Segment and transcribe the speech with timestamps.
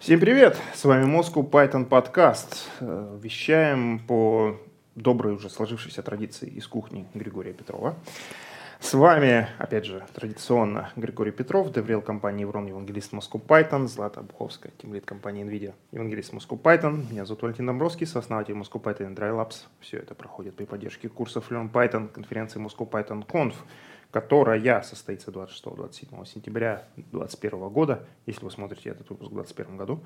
[0.00, 0.58] Всем привет!
[0.72, 2.70] С вами Moscow Python подкаст.
[2.80, 4.58] Э, вещаем по
[4.94, 7.94] доброй уже сложившейся традиции из кухни Григория Петрова.
[8.80, 14.72] С вами, опять же, традиционно Григорий Петров, деврел компании Еврон, евангелист Moscow Python, Злата Буховская,
[14.78, 17.04] тимлит компании NVIDIA, евангелист Moscow Python.
[17.10, 19.66] Меня зовут Валентин Домбровский, сооснователь Moscow Python и Dry Labs.
[19.80, 23.52] Все это проходит при поддержке курсов Learn Python, конференции Moscow Python Conf,
[24.10, 30.00] которая состоится 26-27 сентября 2021 года, если вы смотрите этот выпуск в 2021 году.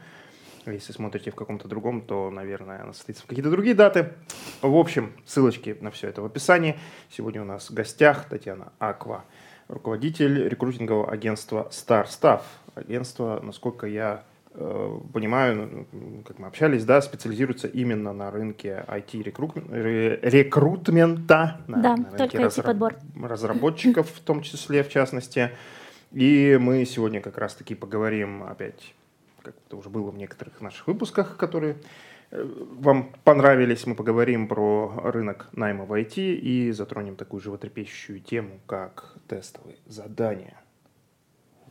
[0.67, 4.15] Если смотрите в каком-то другом, то, наверное, она состоится в какие-то другие даты.
[4.62, 6.79] В общем, ссылочки на все это в описании.
[7.11, 9.25] Сегодня у нас в гостях Татьяна Аква,
[9.69, 12.43] руководитель рекрутингового агентства Star Staff.
[12.75, 21.83] Агентство, насколько я понимаю, ну, как мы общались, да, специализируется именно на рынке IT-рекрутмента, на,
[21.83, 25.51] да, на рынке разра- разработчиков в том числе, в частности.
[26.12, 28.95] И мы сегодня как раз-таки поговорим опять
[29.45, 31.77] как это уже было в некоторых наших выпусках, которые
[32.31, 32.43] э,
[32.78, 33.87] вам понравились.
[33.87, 40.56] Мы поговорим про рынок найма в IT и затронем такую животрепещущую тему, как тестовые задания.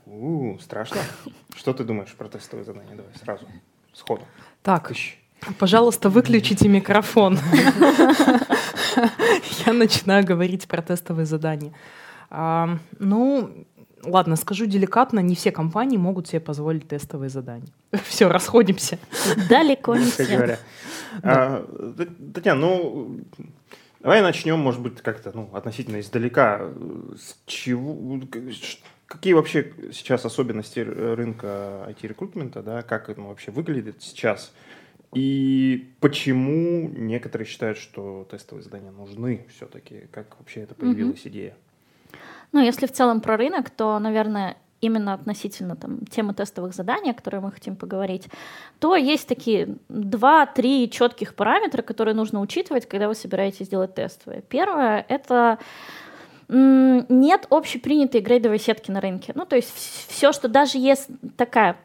[0.05, 1.01] У, страшно.
[1.55, 2.95] Что ты думаешь про тестовые задания?
[2.95, 3.45] Давай сразу,
[3.93, 4.23] сходу.
[4.61, 5.17] Так, Тыщ.
[5.59, 7.39] пожалуйста, выключите микрофон.
[9.65, 11.73] Я начинаю говорить про тестовые задания.
[12.29, 13.65] Ну,
[14.05, 17.69] Ладно, скажу деликатно, не все компании могут себе позволить тестовые задания.
[18.05, 18.99] Все, расходимся.
[19.49, 20.59] Далеко не все.
[21.21, 21.65] А,
[22.33, 23.19] Татьяна, ну,
[24.01, 26.69] давай начнем, может быть, как-то ну, относительно издалека.
[27.17, 27.93] С чего,
[29.07, 34.53] какие вообще сейчас особенности рынка IT-рекрутмента, да, как это вообще выглядит сейчас?
[35.13, 40.07] И почему некоторые считают, что тестовые задания нужны все-таки?
[40.11, 41.29] Как вообще это появилась mm-hmm.
[41.29, 41.57] идея?
[42.51, 47.13] Ну, если в целом про рынок, то, наверное, именно относительно там, темы тестовых заданий, о
[47.13, 48.27] которых мы хотим поговорить,
[48.79, 54.41] то есть такие два-три четких параметра, которые нужно учитывать, когда вы собираетесь делать тестовые.
[54.41, 55.57] Первое— это
[56.49, 59.31] нет общепринятой грейдовой сетки на рынке.
[59.35, 59.71] Ну, то есть
[60.09, 61.77] все, что даже есть такая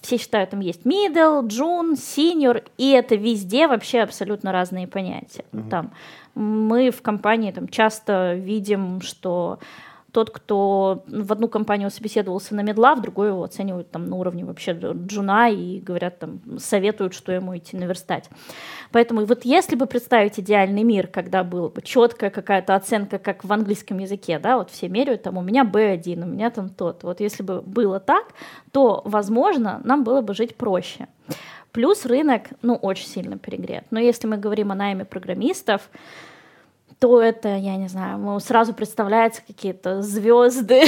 [0.00, 5.44] все считают, там есть middle, june, senior, и это везде вообще абсолютно разные понятия.
[5.52, 5.68] Mm-hmm.
[5.68, 5.92] Там
[6.34, 9.58] мы в компании там часто видим, что
[10.16, 14.46] тот, кто в одну компанию собеседовался на медла, в другую его оценивают там на уровне
[14.46, 18.30] вообще джуна и говорят там, советуют, что ему идти наверстать.
[18.92, 23.52] Поэтому вот если бы представить идеальный мир, когда была бы четкая какая-то оценка, как в
[23.52, 27.02] английском языке, да, вот все меряют, там у меня B1, у меня там тот.
[27.02, 28.28] Вот если бы было так,
[28.72, 31.08] то, возможно, нам было бы жить проще.
[31.72, 33.84] Плюс рынок, ну, очень сильно перегрет.
[33.90, 35.90] Но если мы говорим о найме программистов,
[36.98, 40.82] то это, я не знаю, ну, сразу представляются какие-то звезды,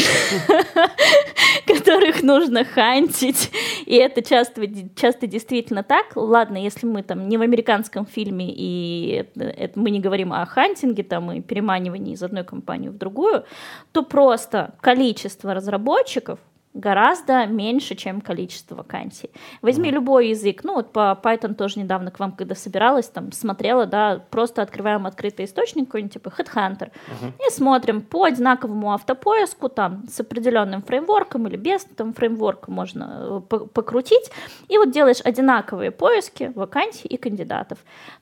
[1.66, 3.50] которых нужно хантить.
[3.84, 4.62] И это часто,
[4.96, 6.06] часто действительно так.
[6.14, 10.44] Ладно, если мы там не в американском фильме, и это, это мы не говорим о
[10.46, 13.44] хантинге там, и переманивании из одной компании в другую,
[13.92, 16.38] то просто количество разработчиков,
[16.78, 19.30] гораздо меньше, чем количество вакансий.
[19.62, 19.92] Возьми mm.
[19.92, 24.22] любой язык, ну вот по Python тоже недавно к вам, когда собиралась, там смотрела, да,
[24.30, 27.32] просто открываем открытый источник какой-нибудь типа Headhunter uh-huh.
[27.46, 33.56] и смотрим по одинаковому автопоиску, там с определенным фреймворком или без там фреймворка можно э,
[33.56, 34.30] покрутить,
[34.68, 37.78] и вот делаешь одинаковые поиски вакансий и кандидатов,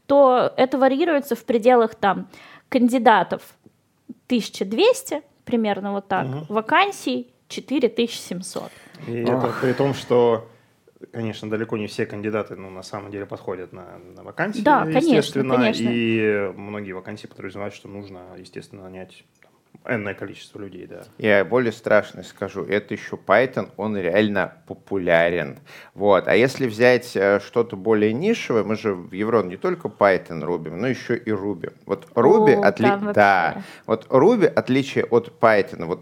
[0.06, 2.28] то это варьируется в пределах там
[2.70, 3.42] кандидатов
[4.28, 6.46] 1200, примерно вот так, uh-huh.
[6.48, 8.70] вакансий 4700.
[9.06, 9.44] И Ох.
[9.44, 10.48] это при том, что
[11.12, 15.56] конечно, далеко не все кандидаты, ну, на самом деле подходят на, на вакансии, да, естественно,
[15.56, 15.90] конечно, конечно.
[15.92, 19.24] и многие вакансии подразумевают, что нужно, естественно, нанять
[19.84, 21.04] энное количество людей, да.
[21.18, 25.58] Я более страшно скажу, это еще Python, он реально популярен.
[25.94, 26.28] Вот.
[26.28, 30.80] А если взять э, что-то более нишевое, мы же в Еврон не только Python рубим,
[30.80, 31.72] но еще и Ruby.
[31.84, 33.12] Вот Ruby, О, отли...
[33.12, 36.00] да, вот Ruby отличие от Python, вот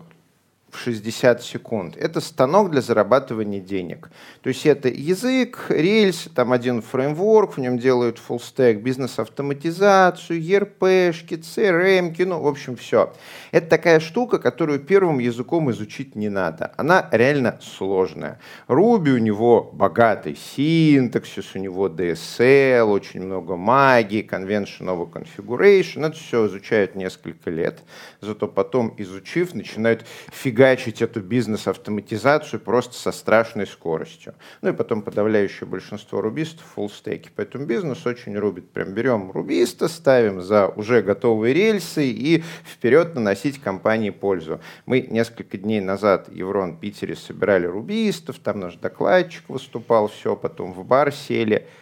[0.75, 1.97] в 60 секунд.
[1.97, 4.11] Это станок для зарабатывания денег.
[4.43, 12.25] То есть это язык, рельс, там один фреймворк, в нем делают stack, бизнес-автоматизацию, ERP-шки, CRM,
[12.25, 13.13] ну, в общем, все.
[13.53, 16.73] Это такая штука, которую первым языком изучить не надо.
[16.77, 18.41] Она реально сложная.
[18.67, 26.07] Ruby у него богатый синтаксис, у него DSL, очень много магии, convention over configuration.
[26.07, 27.83] Это все изучают несколько лет.
[28.21, 34.35] Зато потом, изучив, начинают фига фигачить эту бизнес-автоматизацию просто со страшной скоростью.
[34.63, 37.31] Ну и потом подавляющее большинство рубистов фуллстеки.
[37.37, 38.71] Поэтому бизнес очень рубит.
[38.71, 44.61] Прям берем рубиста, ставим за уже готовые рельсы и вперед наносить компании пользу.
[44.87, 50.85] Мы несколько дней назад Еврон Питере собирали рубистов, там наш докладчик выступал, все, потом в
[50.87, 51.69] бар сели–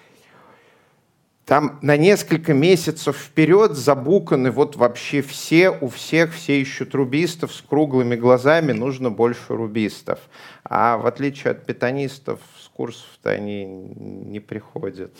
[1.44, 7.62] там на несколько месяцев вперед забуканы вот вообще все, у всех все ищут рубистов с
[7.62, 10.20] круглыми глазами, нужно больше рубистов.
[10.64, 15.12] А в отличие от питанистов с курсов-то они не приходят.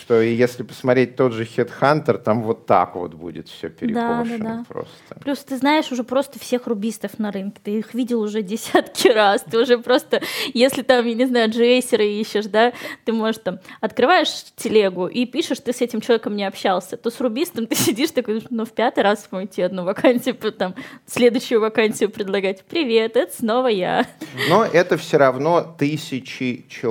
[0.00, 4.44] Что и если посмотреть тот же Headhunter, там вот так вот будет все перекошено да,
[4.44, 4.64] да, да.
[4.68, 5.14] просто.
[5.22, 9.42] Плюс ты знаешь уже просто всех рубистов на рынке, ты их видел уже десятки раз,
[9.42, 10.22] ты уже просто,
[10.54, 12.72] если там, я не знаю, джейсеры ищешь, да,
[13.04, 17.20] ты можешь там, открываешь телегу и пишешь, ты с этим человеком не общался, то с
[17.20, 20.74] рубистом ты сидишь такой, ну, в пятый раз идти одну вакансию, там,
[21.06, 22.64] следующую вакансию предлагать.
[22.64, 24.06] Привет, это снова я.
[24.48, 26.81] Но это все равно тысячи человек.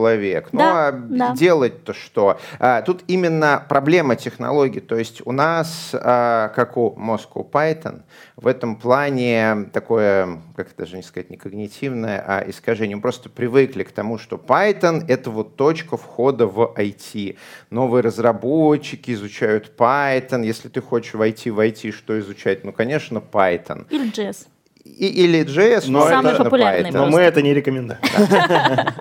[0.52, 1.36] Ну, да, а да.
[1.36, 2.40] делать-то что?
[2.60, 4.80] А, тут именно проблема технологий.
[4.80, 8.02] То есть у нас, а, как у Moscow Python,
[8.36, 12.96] в этом плане такое, как даже не сказать, не когнитивное, а искажение.
[12.96, 17.38] Мы просто привыкли к тому, что Python— это вот точка входа в IT.
[17.70, 20.46] Новые разработчики изучают Python.
[20.46, 22.64] Если ты хочешь войти в IT, что изучать?
[22.64, 23.86] Ну, конечно, Python.
[23.90, 24.48] Или JS
[24.84, 28.00] и, или JS, но, Самый это, популярный но мы это не рекомендуем.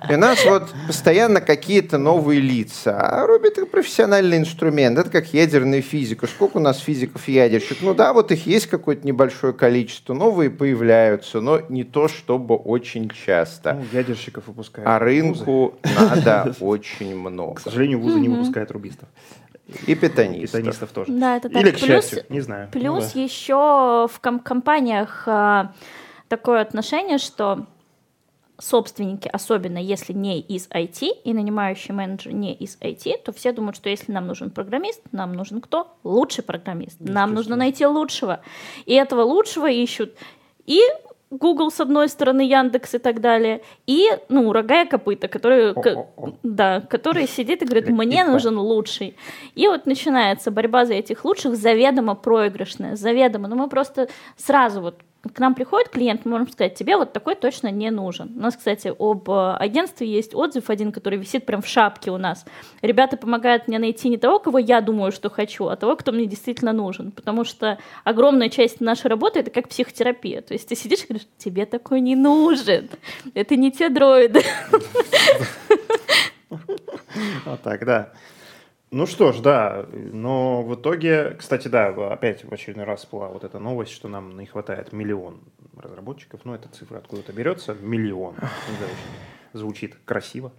[0.09, 2.99] И у нас вот постоянно какие-то новые лица.
[2.99, 4.99] А Ruby это профессиональный инструмент.
[4.99, 6.27] Это как ядерная физика.
[6.27, 7.79] Сколько у нас физиков-ядерщик?
[7.81, 10.15] Ну да, вот их есть какое-то небольшое количество.
[10.15, 13.75] Новые появляются, но не то, чтобы очень часто.
[13.75, 14.89] Ну, ядерщиков выпускают.
[14.89, 17.55] А рынку надо очень много.
[17.55, 19.09] К сожалению, вузы не выпускают рубистов.
[19.87, 20.61] И питанистов.
[20.61, 21.13] Питанистов тоже.
[21.13, 21.63] Да, это так.
[21.63, 22.69] Или, к плюс, счастью, не знаю.
[22.73, 23.21] Плюс ну, да.
[23.21, 25.73] еще в ком- компаниях а,
[26.29, 27.67] такое отношение, что
[28.61, 33.77] собственники, особенно если не из IT и нанимающий менеджер не из IT, то все думают,
[33.77, 35.97] что если нам нужен программист, нам нужен кто?
[36.05, 36.97] Лучший программист.
[37.01, 38.41] Нам нужно найти лучшего.
[38.87, 40.15] И этого лучшего ищут
[40.67, 40.81] и
[41.31, 45.75] Google с одной стороны, Яндекс и так далее, и, ну, рога и копыта, который,
[46.43, 49.17] да, который сидит и говорит, мне нужен лучший.
[49.55, 53.47] И вот начинается борьба за этих лучших, заведомо проигрышная, заведомо.
[53.47, 57.35] Но мы просто сразу вот к нам приходит клиент, мы можем сказать, тебе вот такой
[57.35, 58.33] точно не нужен.
[58.37, 62.17] У нас, кстати, об э, агентстве есть отзыв один, который висит прям в шапке у
[62.17, 62.47] нас.
[62.81, 66.25] Ребята помогают мне найти не того, кого я думаю, что хочу, а того, кто мне
[66.25, 67.13] действительно нужен.
[67.13, 70.41] Потому что огромная часть нашей работы— это как психотерапия.
[70.41, 72.89] То есть ты сидишь и говоришь, тебе такой не нужен.
[73.35, 74.43] Это не те дроиды.
[77.45, 78.13] Вот так, да.
[78.93, 83.45] Ну что ж, да, но в итоге, кстати, да, опять в очередной раз была вот
[83.45, 85.39] эта новость, что нам не хватает миллион
[85.77, 88.35] разработчиков, ну, эта цифра откуда-то берется, миллион,
[89.53, 90.51] звучит красиво,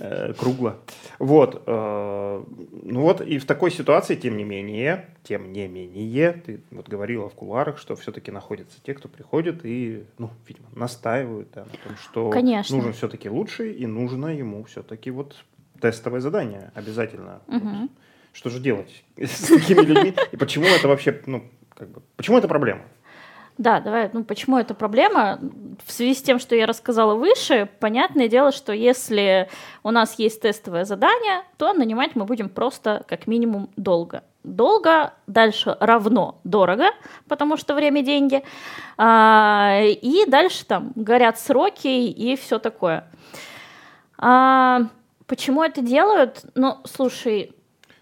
[0.00, 0.78] э, кругло.
[1.18, 2.44] Вот, э,
[2.84, 7.28] ну вот, и в такой ситуации, тем не менее, тем не менее, ты вот говорила
[7.28, 11.96] в кулуарах, что все-таки находятся те, кто приходит и, ну, видимо, настаивают да, на том,
[12.02, 12.76] что Конечно.
[12.76, 15.44] нужен все-таки лучший, и нужно ему все-таки вот
[15.80, 17.40] тестовое задание обязательно.
[17.48, 17.68] Угу.
[17.68, 17.90] Вот.
[18.32, 20.14] Что же делать с такими людьми?
[20.32, 21.44] И почему это вообще, ну,
[21.74, 22.82] как бы, почему это проблема?
[23.56, 25.38] Да, давай, ну почему это проблема?
[25.86, 29.48] В связи с тем, что я рассказала выше, понятное дело, что если
[29.84, 34.24] у нас есть тестовое задание, то нанимать мы будем просто как минимум долго.
[34.42, 36.86] Долго, дальше равно дорого,
[37.28, 38.42] потому что время– деньги.
[38.98, 43.08] А, и дальше там горят сроки и все такое.
[44.18, 44.88] А,
[45.26, 46.44] Почему это делают?
[46.54, 47.53] Ну, слушай,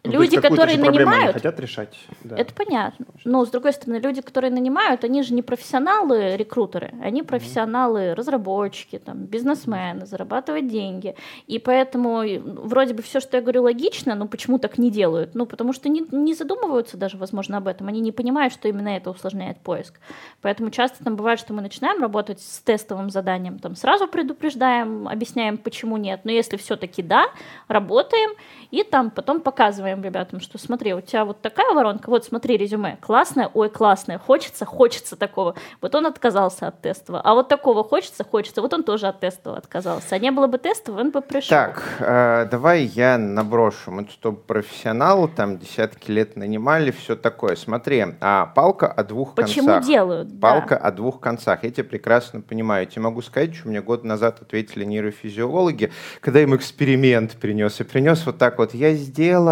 [0.05, 1.97] ну, люди, которые нанимают, хотят решать.
[2.25, 2.37] Да.
[2.37, 3.07] Это понятно.
[3.25, 8.99] Но с другой стороны, люди, которые нанимают, они же не профессионалы рекрутеры, они профессионалы разработчики,
[8.99, 11.15] там, бизнесмены, зарабатывать деньги.
[11.47, 12.25] И поэтому
[12.65, 15.37] вроде бы все, что я говорю, логично, но почему так не делают?
[15.37, 17.87] Ну, потому что не, не задумываются даже, возможно, об этом.
[17.87, 20.01] Они не понимают, что именно это усложняет поиск.
[20.41, 25.59] Поэтому часто там бывает, что мы начинаем работать с тестовым заданием, там сразу предупреждаем, объясняем,
[25.59, 26.23] почему нет.
[26.25, 27.27] Но если все-таки да,
[27.69, 28.31] работаем,
[28.73, 32.57] и там потом показываем говорим ребятам, что смотри, у тебя вот такая воронка, вот смотри
[32.57, 35.55] резюме, классное, ой, классное, хочется, хочется такого.
[35.81, 39.59] Вот он отказался от тестового, а вот такого хочется, хочется, вот он тоже от тестового
[39.59, 40.15] отказался.
[40.15, 41.51] А не было бы тестового, он бы пришел.
[41.51, 43.91] Так, э, давай я наброшу.
[43.91, 47.57] Мы тут профессионалы, там десятки лет нанимали, все такое.
[47.57, 49.81] Смотри, а палка о двух Почему концах.
[49.81, 50.41] Почему делают?
[50.41, 50.89] Палка да.
[50.89, 51.65] о двух концах.
[51.65, 52.85] Я тебя прекрасно понимаю.
[52.85, 57.81] Я тебе могу сказать, что мне год назад ответили нейрофизиологи, когда им эксперимент принес.
[57.81, 59.43] И принес вот так вот, я сделал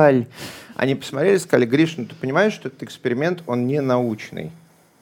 [0.77, 4.51] они посмотрели, сказали, Гриш, ну ты понимаешь, что этот эксперимент, он не научный.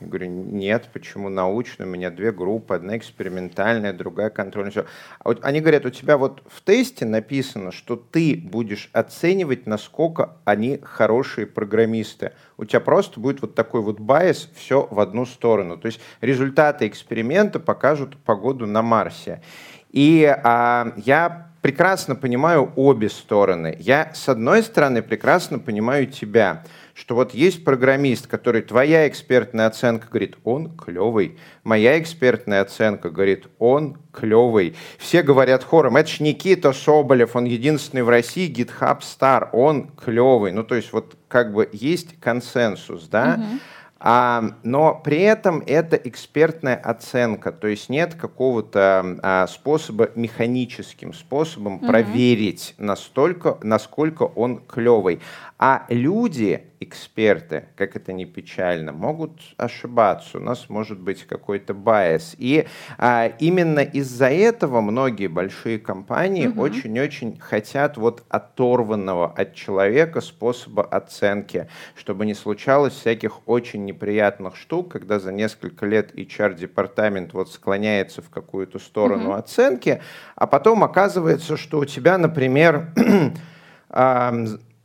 [0.00, 1.90] Я говорю, нет, почему научную?
[1.90, 4.72] У меня две группы, одна экспериментальная, другая контрольная.
[5.18, 10.36] А вот они говорят, у тебя вот в тесте написано, что ты будешь оценивать, насколько
[10.44, 12.32] они хорошие программисты.
[12.58, 15.76] У тебя просто будет вот такой вот байс, все в одну сторону.
[15.76, 19.42] То есть результаты эксперимента покажут погоду на Марсе.
[19.90, 23.76] И а, я прекрасно понимаю обе стороны.
[23.78, 26.64] Я, с одной стороны, прекрасно понимаю тебя–
[26.98, 33.46] что вот есть программист, который твоя экспертная оценка говорит, он клевый, моя экспертная оценка говорит,
[33.60, 34.74] он клевый.
[34.98, 40.50] Все говорят хором, это ж Никита Соболев, он единственный в России GitHub Star, он клевый.
[40.50, 43.38] Ну, то есть вот как бы есть консенсус, да?
[43.38, 43.58] Угу.
[44.00, 51.76] А, но при этом это экспертная оценка, то есть нет какого-то а, способа механическим способом
[51.76, 51.86] угу.
[51.86, 55.20] проверить настолько, насколько он клевый.
[55.60, 60.38] А люди, эксперты, как это не печально, могут ошибаться.
[60.38, 62.36] У нас может быть какой-то байс.
[62.38, 67.38] И а, именно из-за этого многие большие компании очень-очень угу.
[67.40, 75.18] хотят вот оторванного от человека способа оценки, чтобы не случалось всяких очень неприятных штук, когда
[75.18, 79.38] за несколько лет HR-департамент вот склоняется в какую-то сторону угу.
[79.38, 80.00] оценки,
[80.36, 82.92] а потом оказывается, что у тебя, например,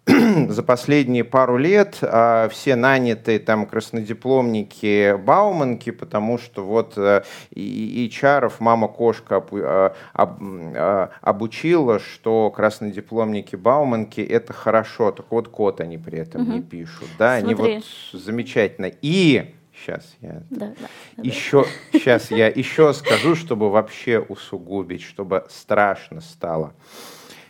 [0.50, 8.10] за последние пару лет а, все нанятые там краснодипломники Бауманки, потому что вот а, и,
[8.12, 15.48] Чаров мама кошка об, а, об, а, обучила, что краснодипломники Бауманки это хорошо, так вот
[15.48, 16.52] код они при этом угу.
[16.52, 17.64] не пишут, да, Смотри.
[17.64, 18.92] они вот замечательно.
[19.02, 26.20] И сейчас я да, да, еще сейчас я еще скажу, чтобы вообще усугубить, чтобы страшно
[26.20, 26.74] стало.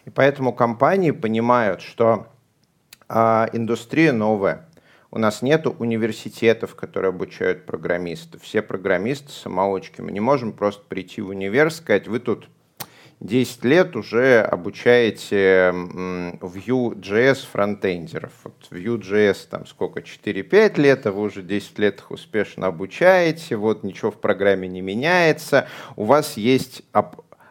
[0.06, 2.28] И поэтому компании понимают, что
[3.53, 4.67] индустрия новая.
[5.12, 8.41] У нас нет университетов, которые обучают программистов.
[8.41, 10.01] Все программисты самоучки.
[10.01, 12.50] Мы не можем просто прийти в универ и сказать, вы тут
[13.20, 15.72] 10 лет уже обучаете
[16.41, 18.32] Vue.js фронтендеров.
[18.43, 23.84] Вот Vue.js там сколько, 4-5 лет, а вы уже 10 лет их успешно обучаете, вот
[23.84, 25.67] ничего в программе не меняется.
[25.96, 26.82] У вас есть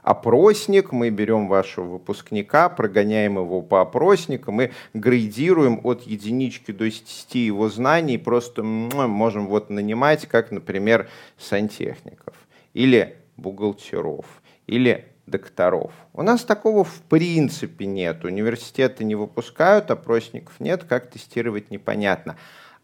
[0.02, 7.34] опросник, мы берем вашего выпускника, прогоняем его по опросникам и грейдируем от единички до 10
[7.34, 12.34] его знаний, просто можем вот нанимать, как, например, сантехников
[12.74, 14.26] или бухгалтеров,
[14.66, 15.92] или докторов.
[16.12, 18.24] У нас такого в принципе нет.
[18.24, 22.36] Университеты не выпускают, опросников нет, как тестировать непонятно.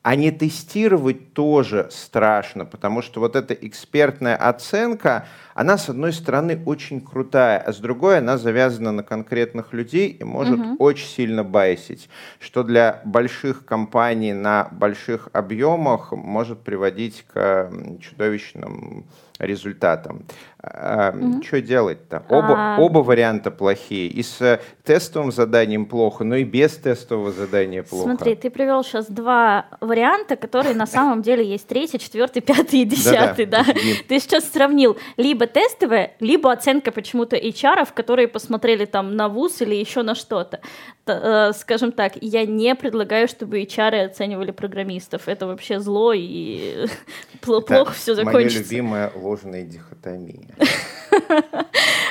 [0.08, 6.58] А не тестировать тоже страшно, потому что вот эта экспертная оценка, она, с одной стороны,
[6.64, 10.76] очень крутая, а с другой она завязана на конкретных людей и может угу.
[10.78, 12.08] очень сильно байсить,
[12.40, 19.04] что для больших компаний на больших объемах может приводить к чудовищным
[19.38, 20.24] результатам.
[20.60, 21.44] Mm-hmm.
[21.44, 22.24] Что делать-то?
[22.28, 22.80] Оба, а...
[22.80, 24.08] оба варианта плохие.
[24.08, 28.04] И с э, тестовым заданием плохо, но и без тестового задания плохо.
[28.04, 32.84] Смотри, ты привел сейчас два варианта, которые на самом деле есть третий, четвертый, пятый и
[32.84, 33.46] десятый.
[33.46, 33.64] Да,
[34.08, 39.76] Ты сейчас сравнил либо тестовое, либо оценка почему-то HR, которые посмотрели там на вуз или
[39.76, 40.60] еще на что-то.
[41.06, 45.28] Э, скажем так, я не предлагаю, чтобы HR оценивали программистов.
[45.28, 46.86] Это вообще зло и
[47.40, 48.58] плохо все закончится.
[48.58, 50.48] Моя любимая ложная дихотомия.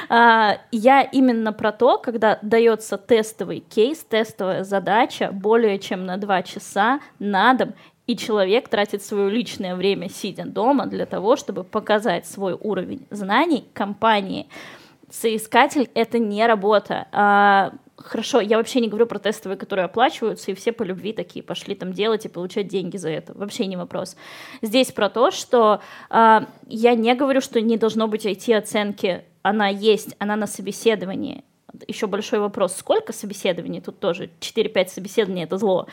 [0.09, 6.43] А, я именно про то, когда дается тестовый кейс, тестовая задача более чем на два
[6.43, 7.73] часа на дом,
[8.05, 13.65] и человек тратит свое личное время, сидя дома, для того, чтобы показать свой уровень знаний
[13.73, 14.47] компании.
[15.09, 17.73] Соискатель— это не работа.
[17.97, 21.73] Хорошо, я вообще не говорю про тестовые, которые оплачиваются, и все по любви такие пошли
[21.73, 23.33] там делать и получать деньги за это.
[23.33, 24.15] Вообще не вопрос.
[24.61, 29.25] Здесь про то, что э, я не говорю, что не должно быть IT-оценки.
[29.41, 31.43] Она есть, она на собеседовании.
[31.87, 33.81] Еще большой вопрос, сколько собеседований?
[33.81, 35.87] Тут тоже 4-5 собеседований— это зло.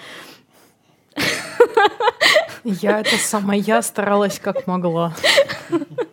[2.65, 5.15] Я это сама я старалась как могла.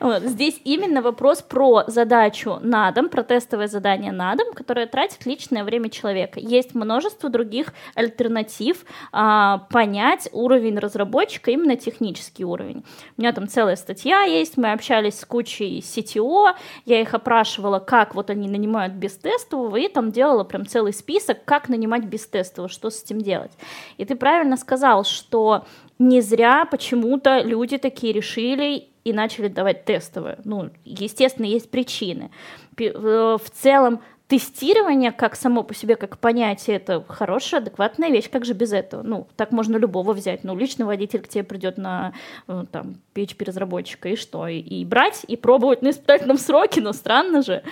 [0.00, 0.22] Вот.
[0.22, 5.64] Здесь именно вопрос про задачу на дом, про тестовое задание на дом, которое тратит личное
[5.64, 6.40] время человека.
[6.40, 12.84] Есть множество других альтернатив а, понять уровень разработчика, именно технический уровень.
[13.16, 18.14] У меня там целая статья есть, мы общались с кучей CTO, я их опрашивала, как
[18.14, 22.68] вот они нанимают без тестового, и там делала прям целый список, как нанимать без тестового,
[22.68, 23.52] что с этим делать.
[23.96, 25.64] И ты правильно сказал, что
[25.98, 30.38] не зря почему-то люди такие решили и начали давать тестовые.
[30.44, 32.30] Ну, естественно, есть причины.
[32.76, 38.28] В целом, тестирование как само по себе, как понятие, это хорошая, адекватная вещь.
[38.30, 39.02] Как же без этого?
[39.02, 40.44] Ну, так можно любого взять.
[40.44, 42.12] Ну, личный водитель к тебе придет на
[42.46, 44.46] э, там, PHP-разработчика, и что?
[44.46, 47.62] И, брать, и пробовать на испытательном сроке, ну, странно же.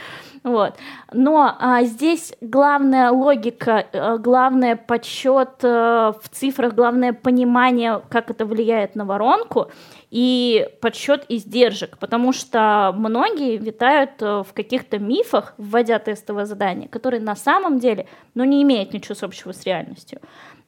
[0.43, 0.75] Вот.
[1.12, 8.47] Но а, здесь главная логика, э, главное подсчет э, в цифрах, главное понимание, как это
[8.47, 9.71] влияет на воронку—
[10.11, 17.21] и подсчет издержек, потому что многие витают э, в каких-то мифах, вводя тестовое задание, которые
[17.21, 20.21] на самом деле ну, не имеют ничего общего с реальностью.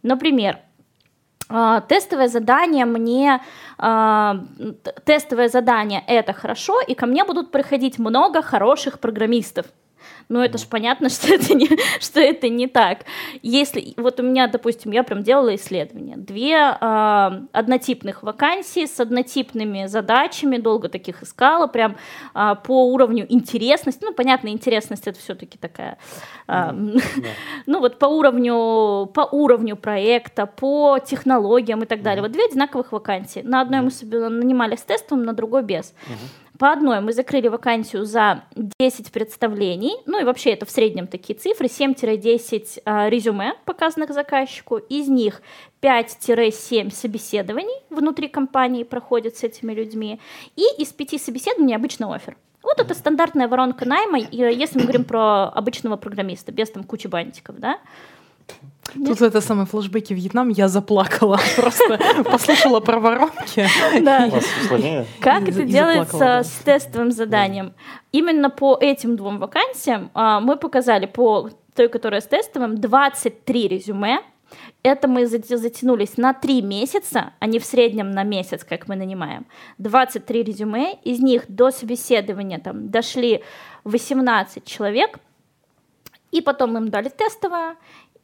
[0.03, 0.59] Например,
[1.51, 3.41] э, тестовое задание мне
[3.79, 4.33] э,
[5.05, 9.67] тестовое задание это хорошо, и ко мне будут приходить много хороших программистов.
[10.29, 11.69] Ну, это же понятно, что это, не,
[12.01, 13.05] что это не так.
[13.43, 16.17] Если, вот у меня, допустим, я прям делала исследование.
[16.17, 21.97] Две э, однотипных вакансии с однотипными задачами, долго таких искала, прям
[22.35, 24.05] э, по уровню интересности.
[24.05, 25.99] Ну, понятно, интересность это все-таки такая...
[26.47, 27.03] Э, mm,
[27.67, 32.23] ну, вот по уровню, по уровню проекта, по технологиям и так далее.
[32.23, 33.41] Вот две одинаковых вакансии.
[33.41, 35.95] На одной мы себе нанимали с тестом, на другой без.
[36.59, 38.43] По одной мы закрыли вакансию за
[38.81, 44.79] 10 представлений, ну и вообще это в среднем такие цифры, 7-10 э, резюме, показанных заказчику,
[44.79, 45.41] из них
[45.81, 50.19] 5-7 собеседований внутри компании проходят с этими людьми,
[50.57, 52.37] и из 5 собеседований обычно офер.
[52.65, 57.57] Вот это стандартная воронка найма, если мы говорим про обычного программиста, без там кучи бантиков,
[57.61, 57.79] да.
[58.95, 63.67] Тут это самое флешбеки Вьетнам, я заплакала, просто послушала про воронки.
[64.01, 64.31] Да.
[65.21, 67.75] Как это делается с тестовым заданием?
[68.13, 74.21] Именно по этим двум вакансиям а, мы показали по той, которая с тестовым, 23 резюме.
[74.83, 79.47] Это мы затянулись на 3 месяца, а не в среднем на месяц, как мы нанимаем.
[79.77, 83.43] 23 резюме, из них до собеседования там дошли
[83.85, 85.19] 18 человек,
[86.31, 87.77] и потом им дали тестовое,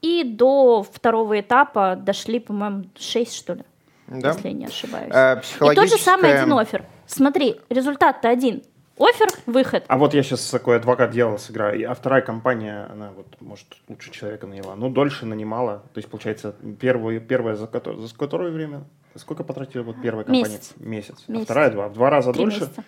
[0.04, 3.64] и до второго этапа дошли, по-моему, 6, что ли,
[4.06, 4.32] да?
[4.32, 5.10] если я не ошибаюсь.
[5.10, 5.86] А, психологическая...
[5.86, 6.84] И тот же самый один офер.
[7.06, 8.62] Смотри, результат-то один.
[8.98, 9.84] Офер, выход.
[9.88, 14.12] А вот я сейчас такой адвокат дьявола сыграю, а вторая компания, она вот, может, лучше
[14.12, 15.78] человека наняла, но дольше нанимала.
[15.94, 18.84] То есть, получается, первую, первая, за, которое, за которое время?
[19.16, 20.52] Сколько потратили вот первая компания?
[20.52, 20.74] Месяц.
[20.76, 21.24] Месяц.
[21.28, 21.42] Месяц.
[21.42, 21.88] А вторая два?
[21.88, 22.60] В два раза Три дольше?
[22.60, 22.84] Месяца.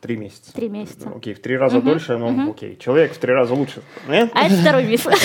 [0.00, 0.52] Три месяца.
[0.54, 1.12] Три месяца.
[1.14, 2.52] Окей, в три раза угу, дольше, но угу.
[2.52, 2.76] окей.
[2.78, 3.82] Человек в три раза лучше.
[4.08, 4.30] Нет?
[4.34, 5.06] А это второй миф.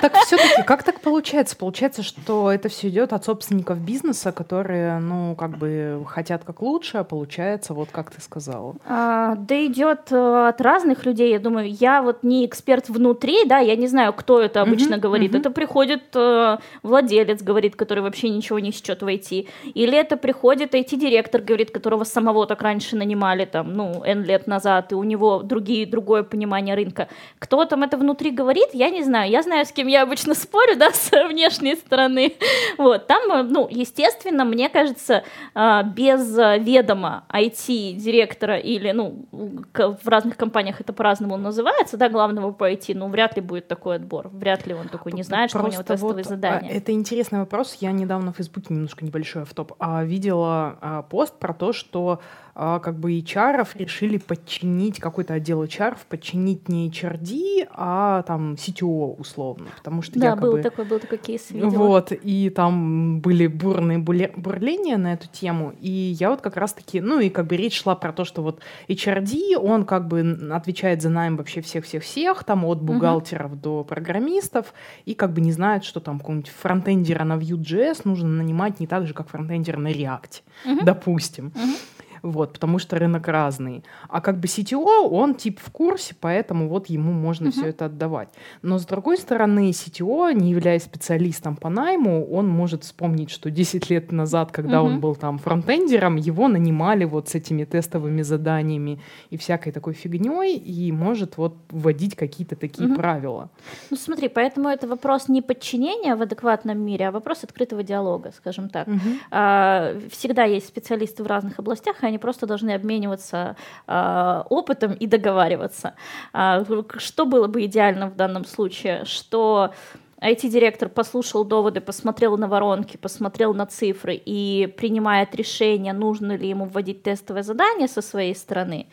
[0.00, 1.56] Так все-таки, как так получается?
[1.56, 6.98] Получается, что это все идет от собственников бизнеса, которые, ну, как бы хотят как лучше,
[6.98, 8.76] а получается, вот как ты сказала.
[8.86, 11.32] А, да идет э, от разных людей.
[11.32, 15.34] Я думаю, я вот не эксперт внутри, да, я не знаю, кто это обычно говорит.
[15.34, 19.48] Это приходит э, владелец, говорит, который вообще ничего не счет в IT.
[19.74, 24.46] Или это приходит IT-директор, говорит, которого самого так раньше нанимали, там, ну, ну, N лет
[24.46, 27.08] назад, и у него другие, другое понимание рынка.
[27.38, 29.30] Кто там это внутри говорит, я не знаю.
[29.30, 32.34] Я знаю, с кем я обычно спорю, да, с внешней стороны.
[32.76, 35.24] Вот, там, ну, естественно, мне кажется,
[35.54, 42.70] а, без ведома IT-директора или, ну, в разных компаниях это по-разному называется, да, главного по
[42.70, 44.28] IT, ну, вряд ли будет такой отбор.
[44.28, 46.70] Вряд ли он такой не знает, Просто что у него тестовые вот, а, задания.
[46.70, 47.76] Это интересный вопрос.
[47.80, 52.20] Я недавно в Фейсбуке немножко небольшой автоп а, видела пост про то, что
[52.60, 59.14] а, как бы HR решили подчинить какой-то отдел HR, подчинить не HRD, а там CTO
[59.14, 60.52] условно, потому что да, якобы...
[60.54, 61.70] был такой, был такой кейс, видела.
[61.70, 67.20] Вот, и там были бурные бурления на эту тему, и я вот как раз-таки, ну
[67.20, 71.10] и как бы речь шла про то, что вот HRD, он как бы отвечает за
[71.10, 73.60] найм вообще всех-всех-всех, там от бухгалтеров uh-huh.
[73.60, 78.80] до программистов, и как бы не знает, что там какого-нибудь фронтендера на Vue.js нужно нанимать
[78.80, 80.84] не так же, как фронтендера на React, uh-huh.
[80.84, 81.52] допустим.
[81.54, 83.84] Uh-huh вот, потому что рынок разный.
[84.08, 87.52] А как бы CTO, он тип в курсе, поэтому вот ему можно uh-huh.
[87.52, 88.28] все это отдавать.
[88.62, 93.90] Но с другой стороны, CTO, не являясь специалистом по найму, он может вспомнить, что 10
[93.90, 94.86] лет назад, когда uh-huh.
[94.86, 99.00] он был там фронтендером, его нанимали вот с этими тестовыми заданиями
[99.30, 102.96] и всякой такой фигней, и может вот вводить какие-то такие uh-huh.
[102.96, 103.50] правила.
[103.90, 108.68] Ну смотри, поэтому это вопрос не подчинения в адекватном мире, а вопрос открытого диалога, скажем
[108.68, 108.88] так.
[108.88, 109.18] Uh-huh.
[109.30, 115.94] А, всегда есть специалисты в разных областях, они просто должны обмениваться э, опытом и договариваться.
[116.32, 116.64] А,
[116.96, 119.04] что было бы идеально в данном случае?
[119.04, 119.72] Что
[120.20, 126.64] IT-директор послушал доводы, посмотрел на воронки, посмотрел на цифры и принимает решение, нужно ли ему
[126.64, 128.86] вводить тестовое задание со своей стороны.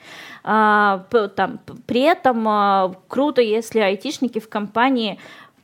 [0.44, 5.20] А, там, при этом а, круто, если айтишники в компании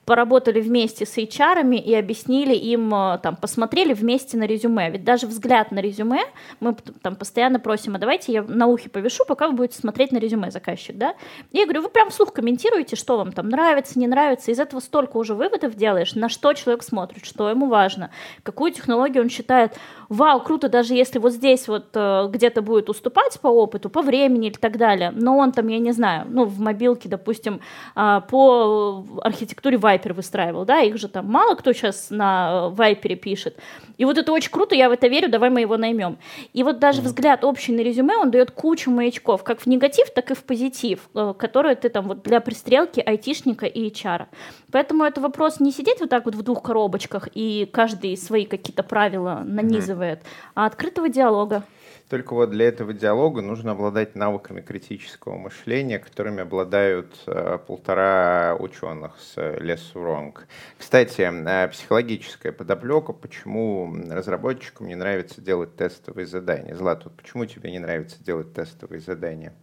[0.05, 4.89] поработали вместе с HR и объяснили им, э, там, посмотрели вместе на резюме.
[4.89, 6.21] Ведь даже взгляд на резюме,
[6.59, 10.17] мы там постоянно просим, а давайте я на ухе повешу, пока вы будете смотреть на
[10.17, 11.13] резюме заказчик, да?
[11.51, 14.51] И я говорю, вы прям вслух комментируете, что вам там нравится, не нравится.
[14.51, 18.09] Из этого столько уже выводов делаешь, на что человек смотрит, что ему важно,
[18.43, 19.77] какую технологию он считает,
[20.09, 24.47] вау, круто, даже если вот здесь вот э, где-то будет уступать по опыту, по времени
[24.47, 27.61] и так далее, но он там, я не знаю, ну, в мобилке, допустим,
[27.95, 33.57] э, по архитектуре Viper выстраивал, да, их же там мало кто сейчас на Viper пишет.
[33.97, 36.17] И вот это очень круто, я в это верю, давай мы его наймем.
[36.53, 37.05] И вот даже mm-hmm.
[37.05, 41.09] взгляд общий на резюме, он дает кучу маячков, как в негатив, так и в позитив,
[41.13, 44.25] э, которые ты там вот для пристрелки айтишника и HR.
[44.71, 48.83] Поэтому это вопрос не сидеть вот так вот в двух коробочках и каждый свои какие-то
[48.83, 50.51] правила нанизывает, mm-hmm.
[50.55, 51.63] а открытого диалога.
[52.09, 59.19] Только вот для этого диалога нужно обладать навыками критического мышления, которыми обладают э, полтора ученых
[59.19, 60.35] с Less Wrong.
[60.77, 66.75] Кстати, э, психологическая подоплека, почему разработчикам не нравится делать тестовые задания.
[66.75, 69.53] Злат, вот почему тебе не нравится делать тестовые задания?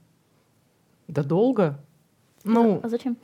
[1.07, 1.79] Да долго.
[2.44, 3.16] Ну, а зачем?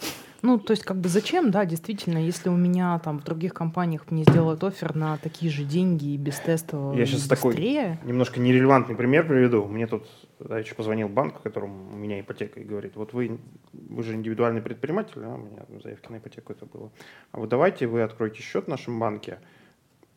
[0.44, 4.10] Ну, то есть, как бы зачем, да, действительно, если у меня там в других компаниях
[4.10, 7.94] мне сделают офер на такие же деньги и без теста Я сейчас быстрее.
[7.94, 9.64] такой немножко нерелевантный пример приведу.
[9.64, 10.06] Мне тут
[10.40, 13.38] еще позвонил банк, которому у меня ипотека, и говорит, вот вы,
[13.72, 16.92] вы же индивидуальный предприниматель, а у меня заявки на ипотеку это было.
[17.32, 19.38] А вот давайте вы откроете счет в нашем банке,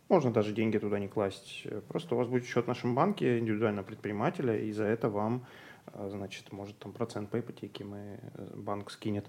[0.09, 1.65] можно даже деньги туда не класть.
[1.87, 5.45] Просто у вас будет счет в нашем банке индивидуального предпринимателя, и за это вам,
[5.85, 9.25] а, значит, может там процент по ипотеке мы, э, банк скинет.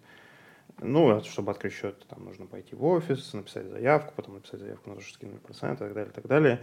[0.81, 4.91] Ну, а чтобы открыть счет, там нужно пойти в офис, написать заявку, потом написать заявку
[4.91, 6.61] на то, что скинули процент и так далее, и так далее.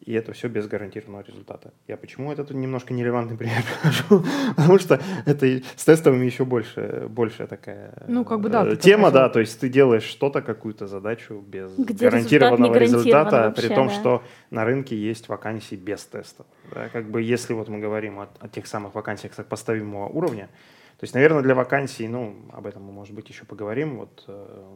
[0.00, 1.72] И это все без гарантированного результата.
[1.88, 4.24] Я почему этот немножко нерелевантный пример привожу?
[4.54, 9.10] Потому что это с тестовыми еще больше, больше такая ну, как бы, да, э, тема,
[9.10, 13.88] да, то есть ты делаешь что-то, какую-то задачу без Где гарантированного результата, вообще, при том,
[13.88, 13.94] да.
[13.94, 16.46] что на рынке есть вакансии без тестов.
[16.72, 16.88] Да?
[16.90, 20.50] Как бы если вот мы говорим о, о тех самых вакансиях поставимого уровня,
[20.98, 23.98] то есть, наверное, для вакансий, ну, об этом мы, может быть, еще поговорим.
[23.98, 24.72] Вот э,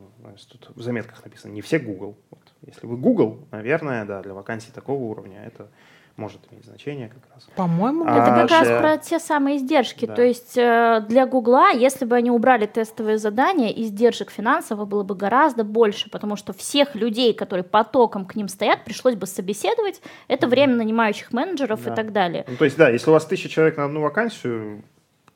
[0.53, 2.19] тут в заметках написано, не все Google.
[2.31, 5.71] Вот, если вы Google, наверное, да, для вакансий такого уровня это
[6.17, 7.49] может иметь значение как раз.
[7.57, 10.05] По-моему, а это как раз про те самые издержки.
[10.05, 10.15] Да.
[10.15, 15.15] То есть э, для Гугла, если бы они убрали тестовые задания, издержек финансово было бы
[15.15, 20.03] гораздо больше, потому что всех людей, которые потоком к ним стоят, пришлось бы собеседовать.
[20.29, 21.93] Это время нанимающих менеджеров да.
[21.93, 22.45] и так далее.
[22.47, 24.83] Ну, то есть, да, если у вас тысяча человек на одну вакансию,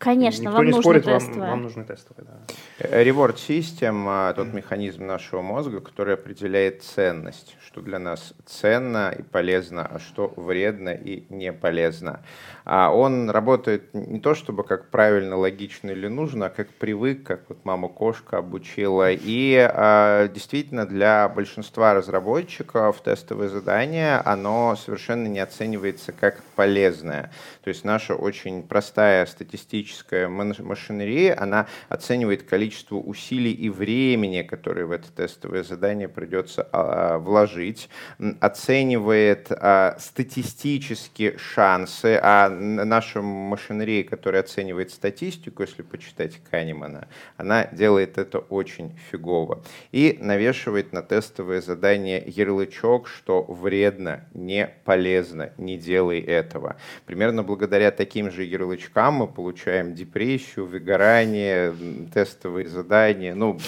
[0.04, 1.40] Конечно, Никто вам не нужны спорит, тестовые.
[1.40, 3.02] Вам, вам нужны тестовые, да.
[3.02, 9.22] Reward System а,— тот механизм нашего мозга, который определяет ценность, что для нас ценно и
[9.22, 12.20] полезно, а что вредно и не полезно.
[12.66, 17.48] А он работает не то чтобы как правильно, логично или нужно, а как привык, как
[17.48, 19.10] вот мама кошка обучила.
[19.10, 27.30] И а, действительно для большинства разработчиков тестовое задание, оно совершенно не оценивается как полезное.
[27.62, 34.92] То есть наша очень простая статистическая машинерия, она оценивает количество усилий и времени, которые в
[34.92, 37.88] это тестовое задание придется а, вложить,
[38.40, 48.18] оценивает а, статистически шансы, а наша машинерия, которая оценивает статистику, если почитать Канемана, она делает
[48.18, 49.62] это очень фигово.
[49.92, 56.76] И навешивает на тестовое задание ярлычок, что вредно, не полезно, не делай этого.
[57.06, 61.74] Примерно благодаря таким же ярлычкам мы получаем депрессию, выгорание,
[62.12, 63.34] тестовые задания.
[63.34, 63.58] Ну,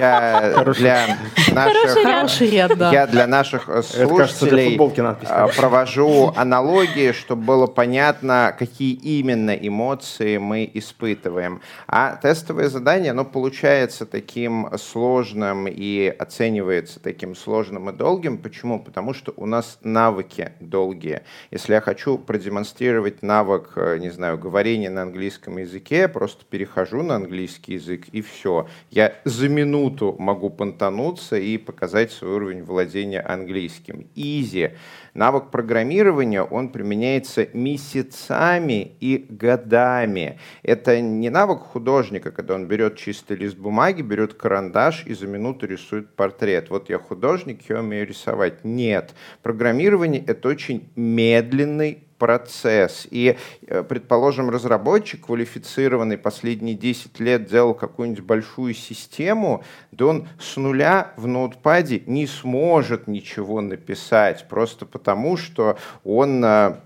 [0.00, 1.18] я для
[1.52, 4.78] наших, я для наших слушателей
[5.26, 11.60] а, провожу аналогии, чтобы было понятно, понятно, какие именно эмоции мы испытываем.
[11.88, 18.38] А тестовое задание, оно получается таким сложным и оценивается таким сложным и долгим.
[18.38, 18.78] Почему?
[18.78, 21.22] Потому что у нас навыки долгие.
[21.50, 27.16] Если я хочу продемонстрировать навык, э, не знаю, говорения на английском языке, просто перехожу на
[27.16, 28.68] английский язык и все.
[28.90, 34.06] Я за минуту могу понтануться и показать свой уровень владения английским.
[34.14, 34.70] Изи.
[35.18, 40.38] Навык программирования, он применяется месяцами и годами.
[40.62, 45.66] Это не навык художника, когда он берет чистый лист бумаги, берет карандаш и за минуту
[45.66, 46.70] рисует портрет.
[46.70, 48.64] Вот я художник, я умею рисовать.
[48.64, 49.12] Нет.
[49.42, 53.06] Программирование— это очень медленный процесс.
[53.10, 60.56] И, э, предположим, разработчик, квалифицированный последние 10 лет, делал какую-нибудь большую систему, да он с
[60.56, 66.76] нуля в ноутпаде не сможет ничего написать, просто потому что он э,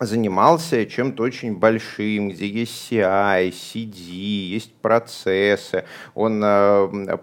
[0.00, 4.12] занимался чем-то очень большим, где есть CI, CD,
[4.52, 5.84] есть процессы.
[6.14, 7.18] Он э,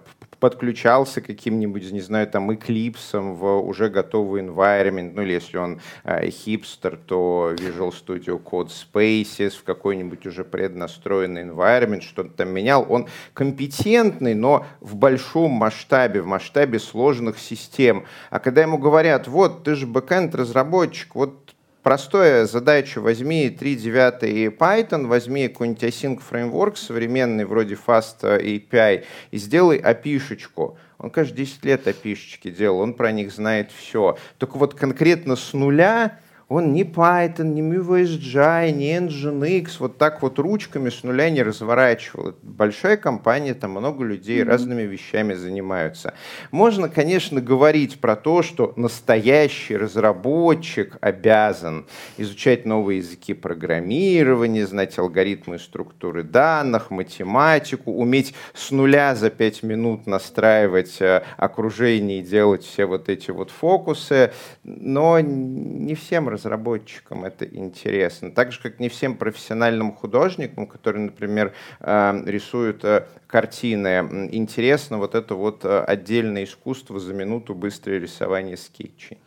[0.46, 6.30] подключался каким-нибудь, не знаю, там, Eclipse в уже готовый environment, ну или если он э,
[6.30, 12.86] хипстер, то Visual Studio Code Spaces в какой-нибудь уже преднастроенный environment, что-то там менял.
[12.88, 18.06] Он компетентный, но в большом масштабе, в масштабе сложных систем.
[18.30, 21.55] А когда ему говорят, вот, ты же бэкэнд разработчик, вот
[21.86, 29.38] простая задача, возьми 3.9 и Python, возьми какой-нибудь async фреймворк современный, вроде Fast API, и
[29.38, 30.80] сделай API-шечку.
[30.98, 34.18] Он, конечно, 10 лет API-шечки делал, он про них знает все.
[34.40, 36.18] Только вот конкретно с нуля
[36.56, 42.30] он ни Python, ни MuVSGI, ни Nginx вот так вот ручками с нуля не разворачивал.
[42.30, 44.48] Это большая компания, там много людей mm-hmm.
[44.48, 46.14] разными вещами занимаются.
[46.52, 51.88] Можно, конечно, говорить про то, что настоящий разработчик обязан
[52.18, 59.62] изучать новые языки программирования, знать алгоритмы и структуры данных, математику, уметь с нуля за пять
[59.62, 64.32] минут настраивать э, окружение и делать все вот эти вот фокусы,
[64.64, 66.45] но не всем разработчикам
[67.26, 68.32] это интересно.
[68.32, 75.16] Так же, как не всем профессиональным художникам, которые, например, э, рисуют э, картины, интересно вот
[75.16, 79.20] это вот э, отдельное искусство за минуту быстрое рисование скетчей.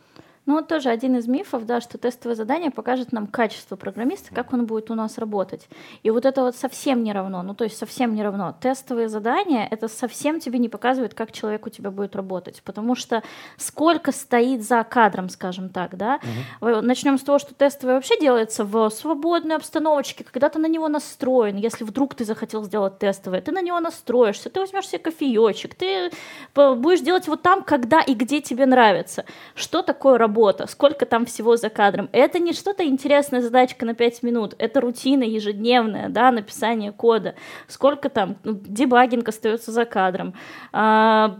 [0.45, 4.51] Ну, вот тоже один из мифов, да, что тестовое задание покажет нам качество программиста, как
[4.51, 5.67] он будет у нас работать.
[6.01, 8.55] И вот это вот совсем не равно, ну, то есть совсем не равно.
[8.59, 13.21] Тестовые задания, это совсем тебе не показывает, как человек у тебя будет работать, потому что
[13.57, 16.19] сколько стоит за кадром, скажем так, да.
[16.61, 16.81] Угу.
[16.81, 21.57] Начнем с того, что тестовое вообще делается в свободной обстановочке, когда ты на него настроен,
[21.57, 26.09] если вдруг ты захотел сделать тестовое, ты на него настроишься, ты возьмешь себе кофеечек, ты
[26.55, 29.25] будешь делать вот там, когда и где тебе нравится.
[29.53, 30.38] Что такое работа?
[30.39, 32.09] Работа, сколько там всего за кадром.
[32.13, 37.35] Это не что-то интересная задачка на 5 минут, это рутина ежедневная, да, написание кода.
[37.67, 40.33] Сколько там, ну, дебагинг остается за кадром.
[40.71, 41.37] А,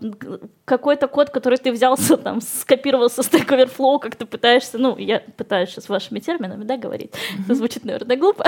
[0.65, 5.21] какой-то код, который ты взялся, там, скопировал со Stack Overflow, как ты пытаешься, ну, я
[5.37, 7.11] пытаюсь сейчас вашими терминами, да, говорить,
[7.45, 8.45] это звучит, наверное, глупо.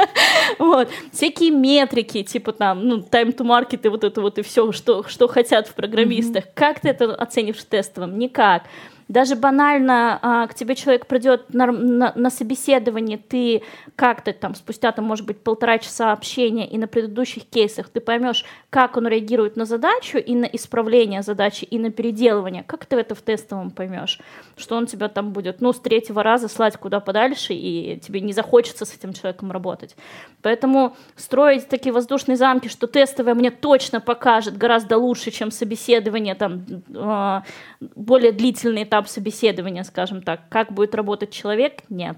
[0.58, 0.88] вот.
[1.12, 5.02] Всякие метрики, типа там, ну, time to market и вот это вот и все, что,
[5.02, 6.44] что хотят в программистах.
[6.54, 8.18] Как ты это оценишь в тестовом?
[8.18, 8.62] Никак.
[9.10, 13.64] Даже банально а, к тебе человек придет на, на, на собеседование, ты
[13.96, 18.44] как-то там спустя, там, может быть, полтора часа общения и на предыдущих кейсах ты поймешь,
[18.70, 22.62] как он реагирует на задачу и на исправление задачи, и на переделывание.
[22.62, 24.20] Как ты это в тестовом поймешь?
[24.56, 28.32] Что он тебя там будет, ну, с третьего раза слать куда подальше, и тебе не
[28.32, 29.96] захочется с этим человеком работать.
[30.40, 36.64] Поэтому строить такие воздушные замки, что тестовое мне точно покажет гораздо лучше, чем собеседование, там,
[36.94, 37.40] э,
[37.80, 40.40] более длительный этап этап собеседования, скажем так.
[40.48, 42.16] Как будет работать человек, нет.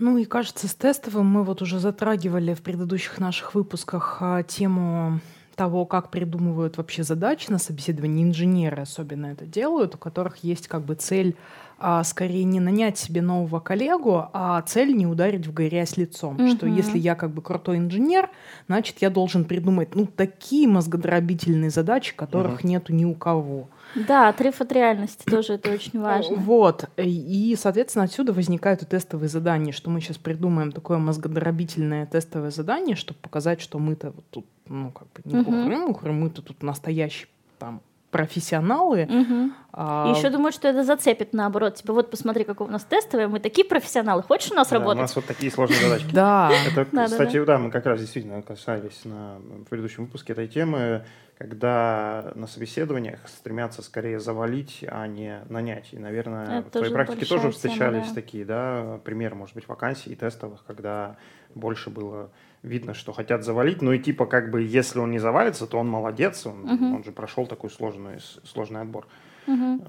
[0.00, 5.20] Ну и кажется, с тестовым мы вот уже затрагивали в предыдущих наших выпусках а, тему
[5.56, 10.84] того, как придумывают вообще задачи на собеседовании, инженеры особенно это делают, у которых есть как
[10.84, 11.34] бы цель
[11.80, 16.34] а, скорее не нанять себе нового коллегу, а цель не ударить в грязь лицом.
[16.34, 16.56] Угу.
[16.56, 18.30] Что если я как бы крутой инженер,
[18.68, 22.68] значит, я должен придумать ну, такие мозгодробительные задачи, которых угу.
[22.68, 23.68] нету ни у кого.
[23.94, 26.36] Да, отрыв от реальности тоже это очень важно.
[26.36, 26.88] Вот.
[26.96, 32.96] И, соответственно, отсюда возникают и тестовые задания, что мы сейчас придумаем такое мозгодробительное тестовое задание,
[32.96, 36.12] чтобы показать, что мы-то вот тут, ну, как бы не угу.
[36.12, 37.26] мы-то тут настоящий
[37.58, 39.02] там профессионалы.
[39.02, 39.50] Угу.
[39.72, 40.14] А...
[40.16, 41.76] Еще думаю, что это зацепит наоборот.
[41.76, 44.22] Типа, вот посмотри, какой у нас тестовый, мы такие профессионалы.
[44.22, 44.98] Хочешь у нас да, работать?
[44.98, 46.14] У нас вот такие сложные задачки.
[46.14, 46.50] Да.
[46.66, 51.04] Это, кстати, да, мы как раз действительно касались на предыдущем выпуске этой темы,
[51.38, 55.92] когда на собеседованиях стремятся скорее завалить, а не нанять.
[55.92, 61.16] И, наверное, в твоей практике тоже встречались такие, да, примеры, может быть, вакансий тестовых, когда
[61.54, 62.32] больше было
[62.64, 65.88] видно, что хотят завалить, но и типа как бы если он не завалится, то он
[65.88, 66.84] молодец, он, угу.
[66.96, 69.06] он же прошел такой сложный, сложный отбор.
[69.46, 69.84] Угу.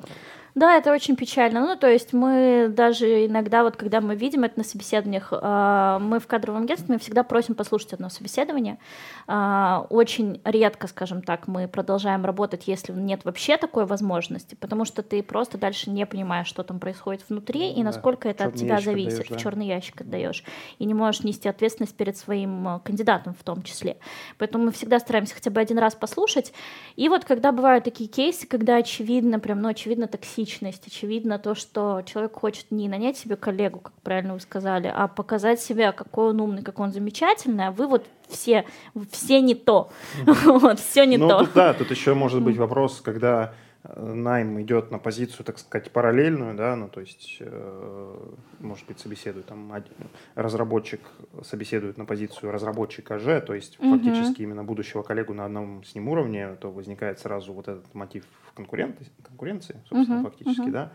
[0.60, 1.62] Да, это очень печально.
[1.62, 6.20] Ну, то есть мы даже иногда, вот когда мы видим это на собеседованиях, а, мы
[6.20, 8.78] в кадровом агентстве, мы всегда просим послушать одно собеседование.
[9.26, 15.02] А, очень редко, скажем так, мы продолжаем работать, если нет вообще такой возможности, потому что
[15.02, 18.32] ты просто дальше не понимаешь, что там происходит внутри и насколько да.
[18.32, 19.14] это от тебя зависит.
[19.14, 19.38] Отдаешь, да.
[19.38, 20.44] В черный ящик отдаешь.
[20.78, 23.96] И не можешь нести ответственность перед своим а, кандидатом в том числе.
[24.38, 26.52] Поэтому мы всегда стараемся хотя бы один раз послушать.
[26.98, 30.88] И вот когда бывают такие кейсы, когда очевидно, прям, ну, очевидно токсично, личность.
[30.88, 35.62] Очевидно то, что человек хочет не нанять себе коллегу, как правильно вы сказали, а показать
[35.62, 38.66] себя, какой он умный, какой он замечательный, а вы вот все,
[39.12, 39.92] все не то.
[40.26, 41.48] вот, все не ну, то.
[41.54, 43.54] Да, тут еще может быть вопрос, когда
[43.96, 49.48] найм идет на позицию, так сказать, параллельную, да, ну, то есть, э, может быть, собеседует
[49.48, 49.94] там один,
[50.36, 51.02] разработчик
[51.44, 53.98] собеседует на позицию разработчика Ж, то есть Мгм.
[53.98, 58.26] фактически именно будущего коллегу на одном с ним уровне, то возникает сразу вот этот мотив
[58.56, 60.72] конкуренции, конкуренции собственно, Мгм, фактически, мгм.
[60.72, 60.92] да.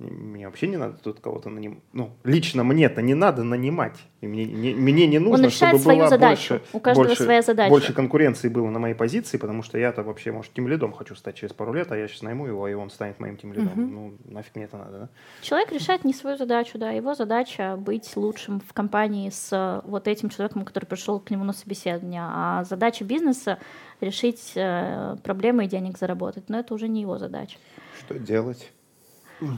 [0.00, 1.80] Мне вообще не надо тут кого-то нанимать.
[1.92, 3.98] Ну, лично мне-то не надо нанимать.
[4.22, 6.54] И мне, не, мне не нужно, Он чтобы свою была задачу.
[6.54, 7.68] больше, У каждого больше, своя задача.
[7.68, 11.34] больше конкуренции было на моей позиции, потому что я-то вообще, может, тем лидом хочу стать
[11.36, 13.72] через пару лет, а я сейчас найму его, и он станет моим тем лидом.
[13.74, 13.94] Мгм.
[13.94, 15.08] Ну, нафиг мне это надо, да?
[15.42, 16.92] Человек решает не свою задачу, да.
[16.92, 21.52] Его задача быть лучшим в компании с вот этим человеком, который пришел к нему на
[21.52, 22.22] собеседование.
[22.24, 23.58] А задача бизнеса
[24.00, 26.48] решить э, проблемы и денег заработать.
[26.48, 27.58] Но это уже не его задача.
[27.98, 28.72] Что делать?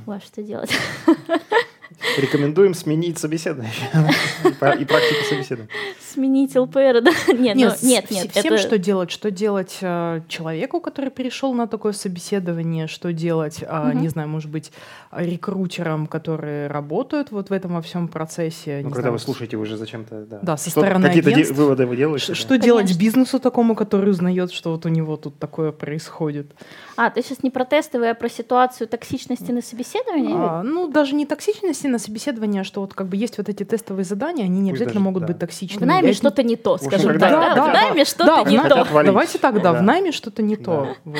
[0.06, 0.72] Ой, что делать?
[2.18, 3.72] Рекомендуем сменить собеседование
[4.44, 5.70] и пра- и практику собеседования.
[6.12, 7.10] Сменить ЛПР, да?
[7.32, 8.30] Нет, ну, с- нет, вс- нет.
[8.32, 9.10] Всем это- что делать?
[9.10, 12.86] Что делать э, человеку, который пришел на такое собеседование?
[12.86, 14.72] Что делать, а, не знаю, может быть,
[15.10, 18.78] рекрутерам, которые работают вот в этом во всем процессе?
[18.82, 20.24] Ну, когда знаю, вы слушаете, вы же зачем-то...
[20.26, 22.26] Да, Да, со Что- стороны Какие-то выводы вы делаете?
[22.26, 22.38] Ш- да?
[22.38, 23.00] Что делать Конечно.
[23.00, 26.52] бизнесу такому, который узнает, что вот у него тут такое происходит?
[26.96, 30.34] А, ты сейчас не про тестовые, а про ситуацию токсичности на собеседовании?
[30.34, 31.26] А, ну, даже не
[31.82, 34.82] токсичности на собеседование, что вот как бы есть вот эти тестовые задания, они не Пусть
[34.82, 35.26] обязательно даже, могут да.
[35.28, 35.84] быть В токсичными.
[35.88, 37.30] найме Я это- что-то не то, скажем так.
[37.30, 37.54] Да, да?
[37.54, 38.86] да, В найме да, что-то в не то.
[39.04, 40.96] Давайте так, да, в найме что-то не то.
[41.04, 41.16] Вот.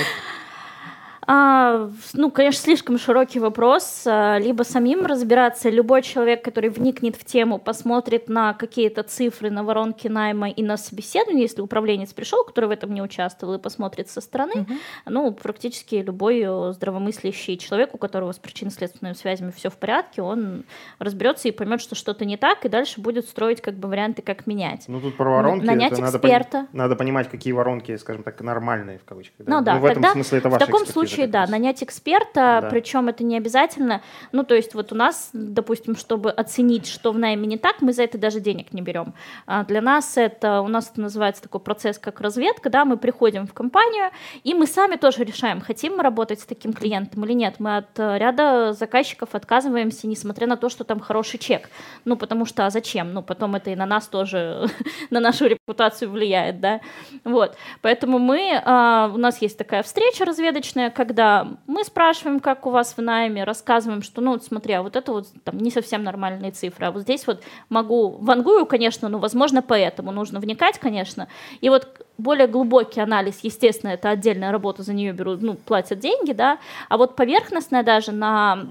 [1.26, 4.02] А, ну, конечно, слишком широкий вопрос.
[4.06, 5.70] А, Либо самим разбираться.
[5.70, 10.76] Любой человек, который вникнет в тему, посмотрит на какие-то цифры, на воронки найма и на
[10.76, 14.78] собеседование, если управленец пришел, который в этом не участвовал, и посмотрит со стороны, Мгм.
[15.06, 20.64] ну, практически любой э, здравомыслящий человек, у которого с причинно-следственными связями все в порядке, он
[20.98, 24.46] разберется и поймет, что что-то не так, и дальше будет строить как бы варианты, как
[24.48, 24.84] менять.
[24.88, 25.64] Ну, тут про воронки.
[25.64, 26.58] Нанять это надо эксперта.
[26.58, 29.46] пони- Надо понимать, какие воронки, скажем так, нормальные, в кавычках.
[29.46, 32.60] Ну да, в этом смысле это В ваша таком экспертиза случае, как да, нанять эксперта,
[32.62, 32.68] Да.
[32.70, 34.02] причем это не обязательно.
[34.32, 37.92] Ну, то есть вот у нас, допустим, чтобы оценить, что в найме не так, мы
[37.92, 39.14] за это даже денег не берем.
[39.46, 43.46] А для нас это, у нас это называется такой процесс, как разведка, да, мы приходим
[43.46, 44.10] в компанию,
[44.44, 47.56] и мы сами тоже решаем, хотим мы работать с таким клиентом или нет.
[47.58, 51.68] Мы от э, ряда заказчиков отказываемся, несмотря на то, что там хороший чек.
[52.04, 53.12] Ну, потому что, а зачем?
[53.12, 54.66] Ну, потом это и на нас тоже,
[55.10, 56.80] на нашу репутацию влияет, да.
[57.24, 62.70] Вот, поэтому мы, а, у нас есть такая встреча разведочная, когда мы спрашиваем, как у
[62.70, 66.04] вас в найме, рассказываем, что, ну, вот смотри, а вот это вот там не совсем
[66.04, 71.26] нормальные цифры, а вот здесь вот могу, вангую, конечно, но, возможно, поэтому нужно вникать, конечно,
[71.60, 71.88] и вот
[72.18, 76.96] более глубокий анализ, естественно, это отдельная работа, за нее берут, ну, платят деньги, да, а
[76.96, 78.64] вот поверхностная даже на,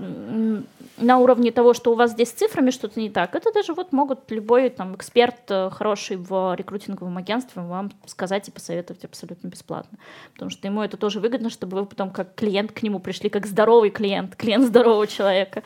[0.98, 3.92] на уровне того, что у вас здесь с цифрами что-то не так, это даже вот
[3.92, 9.98] могут любой там эксперт э, хороший в рекрутинговом агентстве вам сказать и посоветовать абсолютно бесплатно,
[10.34, 13.46] потому что ему это тоже выгодно, чтобы вы потом как клиент к нему пришли, как
[13.46, 15.64] здоровый клиент, клиент здорового человека,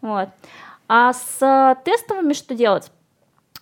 [0.00, 0.28] вот.
[0.88, 2.90] А с э, тестовыми что делать?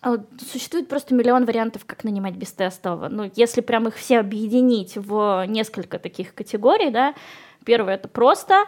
[0.03, 0.19] А,
[0.53, 3.09] Существует просто миллион вариантов, как нанимать без тестового.
[3.09, 7.15] Ну, если прям их все объединить в несколько таких категорий, да,
[7.65, 8.67] первое это просто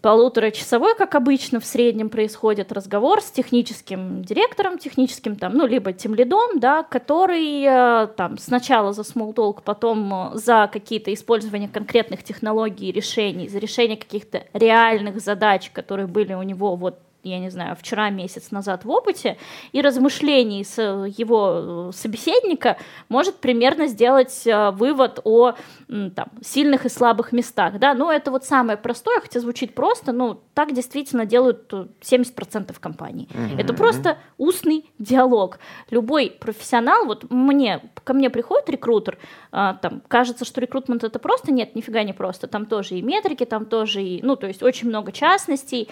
[0.00, 6.14] полуторачасовой, как обычно в среднем происходит разговор с техническим директором, техническим там, ну, либо тем
[6.14, 12.22] лидом, да, который э, там сначала за small talk, потом э, за какие-то использования конкретных
[12.22, 17.76] технологий, решений, за решение каких-то реальных задач, которые были у него вот я не знаю,
[17.76, 19.36] вчера месяц назад в опыте,
[19.72, 22.76] и размышлений с его э, собеседника
[23.08, 25.54] может примерно сделать э, вывод о
[25.88, 27.78] там, сильных и слабых местах.
[27.78, 27.94] Да?
[27.94, 33.28] Ну, это вот самое простое, хотя звучит просто, но так действительно делают э, 70% компаний.
[33.58, 35.58] Это просто устный диалог.
[35.90, 39.18] Любой профессионал, вот мне, ко мне приходит рекрутер,
[39.50, 43.66] там, кажется, что рекрутмент это просто, нет, нифига не просто, там тоже и метрики, там
[43.66, 45.88] тоже и, ну, то есть очень много частностей,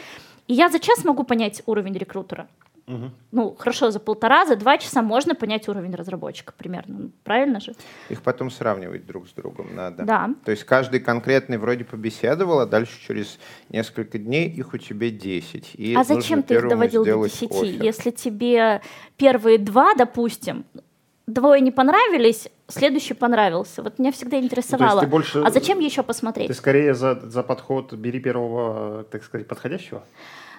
[0.47, 2.49] и я за час могу понять уровень рекрутера.
[2.87, 3.13] Мгм.
[3.33, 6.99] Ну, хорошо, за полтора, за два часа можно понять уровень разработчика примерно.
[6.99, 7.75] Ну, Правильно же?
[8.11, 10.05] Их потом сравнивать друг с другом надо.
[10.05, 10.31] Да.
[10.45, 15.75] То есть каждый конкретный вроде побеседовал, а дальше через несколько дней их у тебя 10.
[15.75, 17.51] И а зачем ты их доводил до сделать 10?
[17.51, 17.83] оффер.
[17.83, 18.81] Если тебе
[19.17, 20.65] первые два, допустим,
[21.27, 23.83] двое не понравились, следующий понравился.
[23.83, 25.01] Вот меня всегда интересовало.
[25.01, 26.57] ты больше- А зачем еще Ты посмотреть?
[26.57, 30.03] скорее за, за подход бери первого, так сказать, подходящего?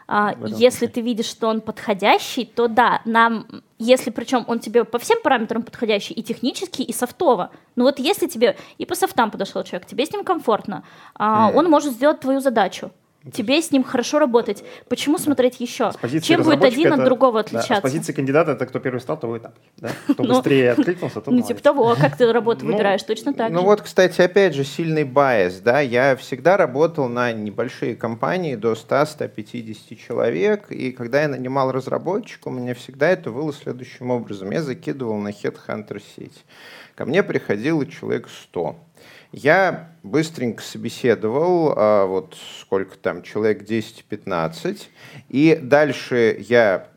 [0.09, 0.87] А, если смысле.
[0.87, 3.45] ты видишь, что он подходящий, то да, нам,
[3.77, 7.51] если причем он тебе по всем параметрам подходящий, и технически, и софтово.
[7.75, 10.83] Ну вот если тебе и по софтам подошел человек, тебе с ним комфортно,
[11.15, 11.57] а, Хм.
[11.57, 12.91] он может сделать твою задачу.
[13.31, 14.63] Тебе с ним хорошо работать.
[14.89, 15.91] Почему смотреть еще?
[16.21, 17.75] Чем будет один от другого да, отличаться?
[17.75, 19.53] с позиции кандидата это кто первый стал, того и там.
[19.77, 19.89] Да?
[20.13, 23.03] Кто Ну, быстрее откликнулся, тот Ну, типа того, а как ты работу Ну, выбираешь?
[23.03, 23.65] Точно так Ну же.
[23.65, 29.95] вот, кстати, опять же, сильный байс, да, я всегда работал на небольшие компании до 100-150
[29.95, 34.51] человек, и когда я нанимал разработчика, у меня всегда это было следующим образом.
[34.51, 36.45] Я закидывал на Headhunter сеть.
[36.95, 38.75] Ко мне приходило человек 100.
[39.39, 44.87] Я быстренько собеседовал, а, вот сколько там, человек 10-15,
[45.29, 46.87] и дальше я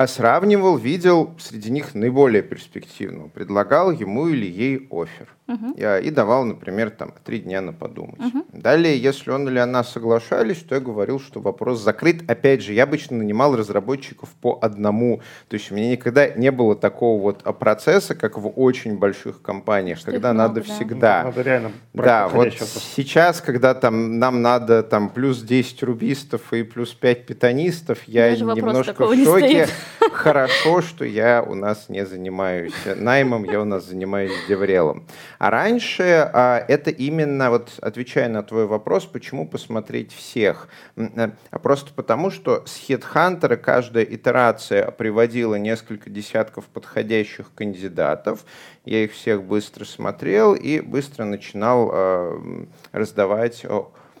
[0.00, 5.28] а сравнивал, видел среди них наиболее перспективного, предлагал ему или ей офер.
[5.76, 8.20] Я, и давал, например, там три дня на подумать.
[8.52, 12.28] Далее, если он или она соглашались, то я говорил, что вопрос закрыт.
[12.30, 15.20] Опять же, я обычно нанимал разработчиков по одному.
[15.48, 19.42] То есть у меня никогда не было такого вот а, процесса, как в очень больших
[19.42, 20.74] компаниях, Что когда их надо много, да.
[20.74, 21.22] всегда.
[21.24, 26.94] Надо реально Да, вот сейчас, когда там нам надо там плюс 10 рубистов и плюс
[26.94, 29.68] 5 питанистов, я Даже немножко в не шоке.
[30.12, 35.06] Хорошо, что я у нас не занимаюсь наймом, я у нас занимаюсь деврелом.
[35.38, 40.68] А раньше а, это именно, вот отвечая на твой вопрос, почему посмотреть всех?
[40.96, 48.44] Э, А просто потому, что с HeadHunter каждая итерация приводила несколько десятков подходящих кандидатов.
[48.84, 53.64] Я их всех быстро смотрел и быстро начинал а, раздавать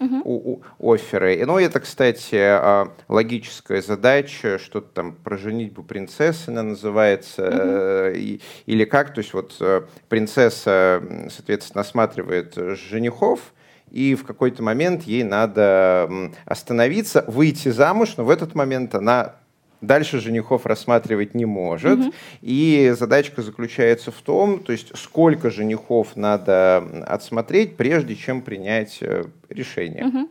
[0.00, 1.34] о, у- у- офферы.
[1.36, 8.12] И, Ну, это, кстати, а, логическая задача, что-то там про женитьбу принцессы она называется, э,
[8.16, 13.52] и- или как, то есть вот э, принцесса, соответственно, осматривает женихов,
[13.90, 16.08] и в какой-то момент ей надо
[16.46, 19.34] остановиться, выйти замуж, но в этот момент она
[19.80, 21.98] дальше женихов рассматривать не может.
[22.40, 29.24] И задачка заключается в том, то есть сколько женихов надо отсмотреть, прежде чем принять э,
[29.48, 30.28] решение.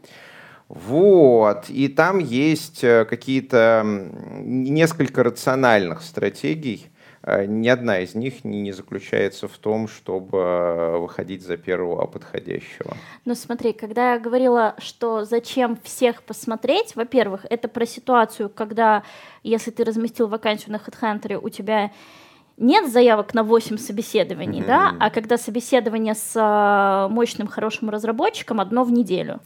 [0.67, 3.83] Вот, и там есть э, какие-то
[4.43, 6.87] несколько рациональных стратегий.
[7.23, 12.95] Э, Ни одна из них не, заключается в том, чтобы э, выходить за первого подходящего.
[13.25, 19.03] Ну смотри, когда я говорила, что зачем всех посмотреть, во-первых, это про ситуацию, когда
[19.43, 21.91] если ты разместил вакансию на HeadHunter, у тебя
[22.59, 28.83] нет заявок на 8 собеседований, да, а когда собеседование с а, мощным, хорошим разработчиком одно
[28.83, 29.39] в неделю,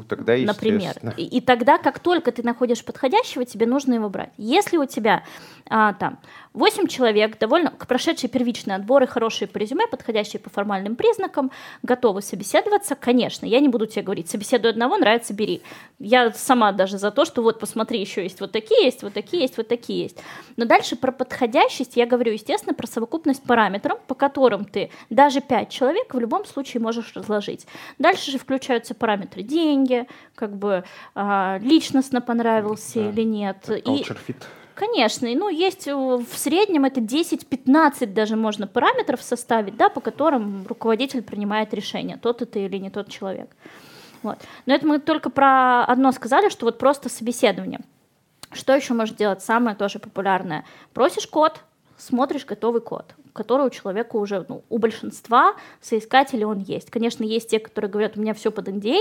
[0.00, 0.94] У, тогда например.
[1.16, 4.30] И, и тогда, как только ты находишь подходящего, тебе нужно его брать.
[4.36, 5.24] Если у тебя
[5.68, 6.18] а, там
[6.52, 12.96] 8 человек, довольно прошедшие первичные отборы, хорошие по резюме, подходящие по формальным признакам, готовы собеседоваться,
[12.96, 15.62] конечно, я не буду тебе говорить, собеседуй одного, нравится, бери.
[16.00, 19.42] Я сама даже за то, что вот посмотри, еще есть вот такие, есть вот такие,
[19.42, 20.18] есть вот такие есть.
[20.56, 25.68] Но дальше про подходящесть я говорю, естественно, про совокупность параметров, по которым ты даже 5
[25.68, 27.66] человек в любом случае можешь разложить.
[27.98, 29.89] Дальше же включаются параметры деньги,
[30.34, 30.84] как бы
[31.14, 33.08] а, личностно понравился Да.
[33.10, 33.68] или нет.
[33.68, 34.36] И, Culture fit.
[34.74, 40.00] Конечно, и, ну, есть э, в среднем это 10-15 даже можно параметров составить, да, по
[40.00, 43.50] которым руководитель принимает решение, тот это или не тот человек.
[44.22, 44.38] Вот.
[44.66, 47.80] Но это мы только про одно сказали, что вот просто собеседование.
[48.52, 50.64] Что еще может делать самое тоже популярное?
[50.94, 51.60] Просишь код,
[51.98, 56.90] смотришь готовый код, который у человека уже, ну, у большинства соискателей он есть.
[56.90, 58.98] Конечно, есть те, которые говорят, у меня все под NDA,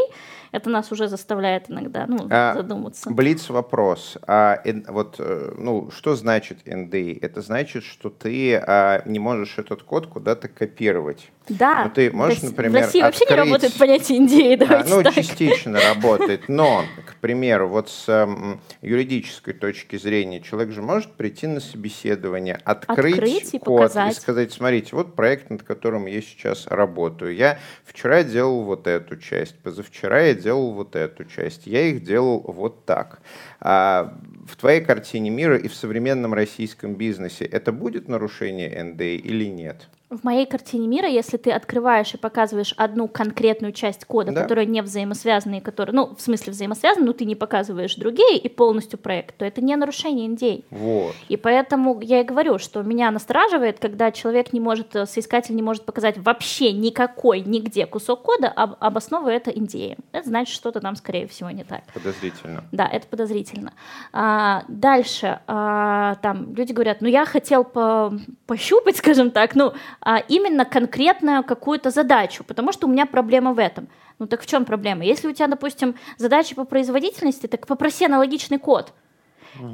[0.52, 3.10] это нас уже заставляет иногда ну, А, задуматься.
[3.10, 4.18] Блиц вопрос.
[4.28, 7.20] А, вот, э, ну, что значит NDA?
[7.22, 11.32] Это значит, что ты а, не можешь этот код куда-то копировать.
[11.50, 14.58] Да, Ну, ты можешь, Рос- например, в России вообще не открыть- работает понятие NDA, А,
[14.68, 15.14] давайте ну, так.
[15.16, 21.48] частично работает, но, к примеру, вот с м, юридической точки зрения человек же может прийти
[21.48, 24.18] на собеседование, открыть, Открыть и код показать.
[24.18, 27.36] и сказать, смотрите, вот проект, над которым я сейчас работаю.
[27.36, 32.40] Я вчера делал вот эту часть, позавчера я делал вот эту часть, я их делал
[32.48, 33.22] вот так.
[33.60, 34.18] А
[34.50, 39.88] в твоей картине мира и в современном российском бизнесе это будет нарушение NDA или нет?
[40.10, 44.41] В моей картине мира, если ты открываешь и показываешь одну конкретную часть кода, Да.
[44.41, 48.50] которая не взаимосвязана, и которая, ну, в смысле взаимосвязана, но ты не показываешь другие и
[48.50, 50.64] полностью проект, то это не нарушение NDA.
[50.72, 51.14] Вот.
[51.28, 55.62] И поэтому я и говорю, что меня настораживает, когда человек не может, э, соискатель не
[55.62, 59.95] может показать вообще никакой, нигде кусок кода, об, обосновывая это NDA.
[60.12, 61.84] Это значит, что-то там, скорее всего, не так.
[61.93, 62.64] Подозрительно.
[62.72, 63.74] Да, это подозрительно.
[64.12, 68.14] А, дальше, а, там люди говорят, ну я хотел по-
[68.46, 73.60] пощупать, скажем так, ну а, именно конкретную какую-то задачу, потому что у меня проблема в
[73.60, 73.88] этом.
[74.20, 75.04] Ну так в чем проблема?
[75.06, 78.94] Если у тебя, допустим, задача по производительности, так попроси аналогичный код.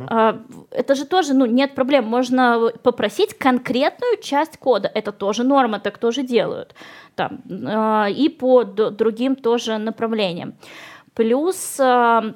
[0.10, 0.42] А,
[0.72, 2.06] Это же тоже, ну, нет проблем.
[2.06, 4.92] Можно попросить конкретную часть кода.
[4.94, 6.76] Это тоже норма, так тоже делают.
[7.16, 10.54] Там, а, и по другим тоже направлениям.
[11.14, 12.34] Плюс э,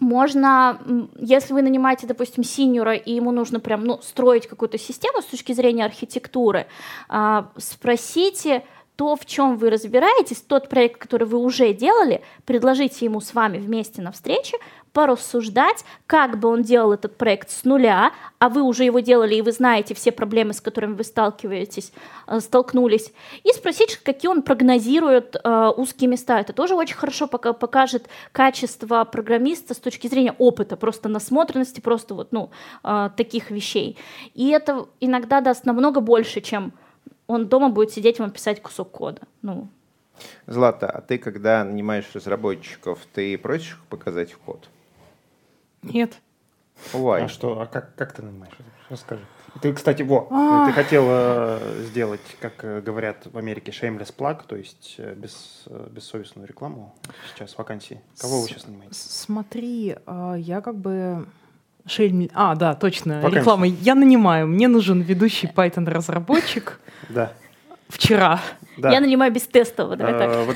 [0.00, 0.80] можно,
[1.18, 5.52] если вы нанимаете, допустим, синьора, и ему нужно прям ну, строить какую-то систему с точки
[5.52, 6.66] зрения архитектуры,
[7.08, 8.64] э, спросите
[9.00, 13.56] то, в чем вы разбираетесь, тот проект, который вы уже делали, предложите ему с вами
[13.56, 14.58] вместе на встрече,
[14.92, 19.42] порассуждать, как бы он делал этот проект с нуля, а вы уже его делали, и
[19.42, 21.92] вы знаете все проблемы, с которыми вы сталкиваетесь,
[22.26, 23.12] э, столкнулись,
[23.44, 26.40] и спросить, какие он прогнозирует э, узкие места.
[26.40, 32.14] Это тоже очень хорошо пока покажет качество программиста с точки зрения опыта, просто насмотренности, просто
[32.14, 32.50] вот, ну,
[32.82, 33.96] э, таких вещей.
[34.34, 36.72] И это иногда даст намного больше, чем
[37.26, 39.22] он дома будет сидеть вам писать кусок кода.
[39.42, 39.68] Ну,
[40.46, 44.68] Злата, а ты, когда нанимаешь разработчиков, ты просишь их показать код?
[45.82, 46.20] Нет.
[46.92, 47.24] Why?
[47.24, 48.54] А что, а как, как ты нанимаешь?
[48.88, 49.22] Расскажи.
[49.60, 50.66] Ты, кстати, во, а.
[50.66, 55.88] ты хотела сделать, как э, говорят в Америке, shameless plug, то есть э, без, э,
[55.90, 56.94] бессовестную рекламу
[57.32, 58.00] сейчас в вакансии.
[58.20, 58.94] Кого вы сейчас нанимаете?
[58.94, 61.26] Смотри, а, я как бы
[61.86, 62.30] Шельмель.
[62.34, 63.16] А, да, точно.
[63.16, 63.40] Вакансия.
[63.40, 63.66] Реклама.
[63.66, 64.46] Я нанимаю.
[64.46, 66.80] Мне нужен ведущий Python-разработчик.
[67.08, 67.32] Да.
[67.88, 68.40] Вчера.
[68.76, 68.92] Да.
[68.92, 69.96] Я нанимаю без тестов.
[69.96, 70.46] Давай так.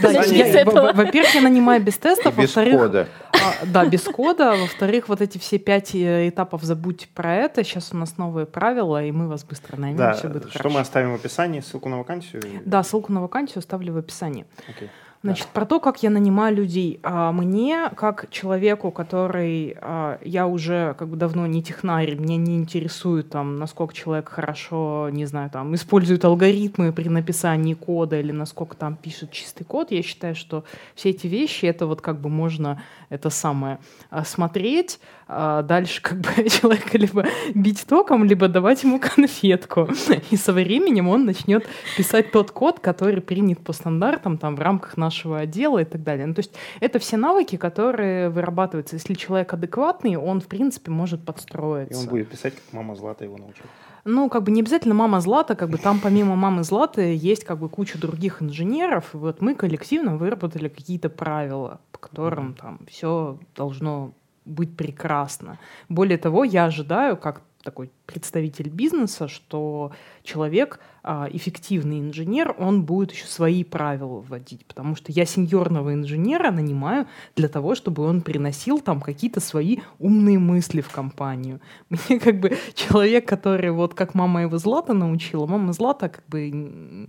[0.94, 2.36] Во-первых, я нанимаю без тестов.
[2.38, 3.08] Без кода.
[3.23, 3.23] А,
[3.66, 4.56] да, без кода.
[4.56, 7.64] Во-вторых, вот эти все пять э, этапов забудьте про это.
[7.64, 9.98] Сейчас у нас новые правила, и мы вас быстро наймем.
[9.98, 10.74] Да, все будет что хорошо.
[10.74, 11.60] мы оставим в описании?
[11.60, 12.42] Ссылку на вакансию?
[12.64, 14.46] Да, ссылку на вакансию оставлю в описании.
[14.68, 14.88] Okay.
[15.24, 17.00] Значит, про то, как я нанимаю людей.
[17.02, 22.58] А, мне, как человеку, который а, я уже как бы давно не технарь, меня не
[22.58, 28.76] интересует там, насколько человек хорошо, не знаю, там, использует алгоритмы при написании кода или насколько
[28.76, 29.92] там пишет чистый код.
[29.92, 30.64] Я считаю, что
[30.94, 33.78] все эти вещи, это вот как бы можно это самое
[34.10, 39.88] а, смотреть, а дальше как бы человека либо бить током, либо давать ему конфетку.
[40.30, 41.66] И со временем он начнет
[41.96, 46.26] писать тот код, который принят по стандартам там в рамках нашего отдела и так далее.
[46.26, 48.96] Ну, то есть это все навыки, которые вырабатываются.
[48.96, 52.00] Если человек адекватный, он, в принципе, может подстроиться.
[52.00, 53.68] И он будет писать, как мама Злата его научила.
[54.04, 57.58] Ну, как бы не обязательно мама Злата, как бы там помимо мамы Златы есть как
[57.58, 59.14] бы куча других инженеров.
[59.14, 64.12] И вот мы коллективно выработали какие-то правила, по которым там все должно
[64.44, 65.58] быть прекрасно.
[65.88, 69.90] Более того, я ожидаю, как такой представитель бизнеса, что
[70.22, 76.50] человек, а, эффективный инженер, он будет еще свои правила вводить, потому что я сеньорного инженера
[76.50, 81.60] нанимаю для того, чтобы он приносил там какие-то свои умные мысли в компанию.
[81.88, 87.08] Мне как бы человек, который вот как мама его Злата научила, мама Злата как бы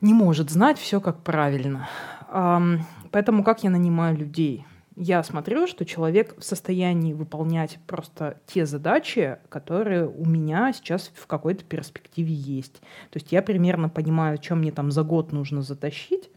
[0.00, 1.88] не может знать все как правильно.
[3.10, 4.64] Поэтому как я нанимаю людей?
[5.00, 11.26] Я смотрю, что человек в состоянии выполнять просто те задачи, которые у меня сейчас в
[11.26, 12.80] какой-то перспективе есть.
[13.10, 16.28] То есть я примерно понимаю, чем мне там за год нужно затащить,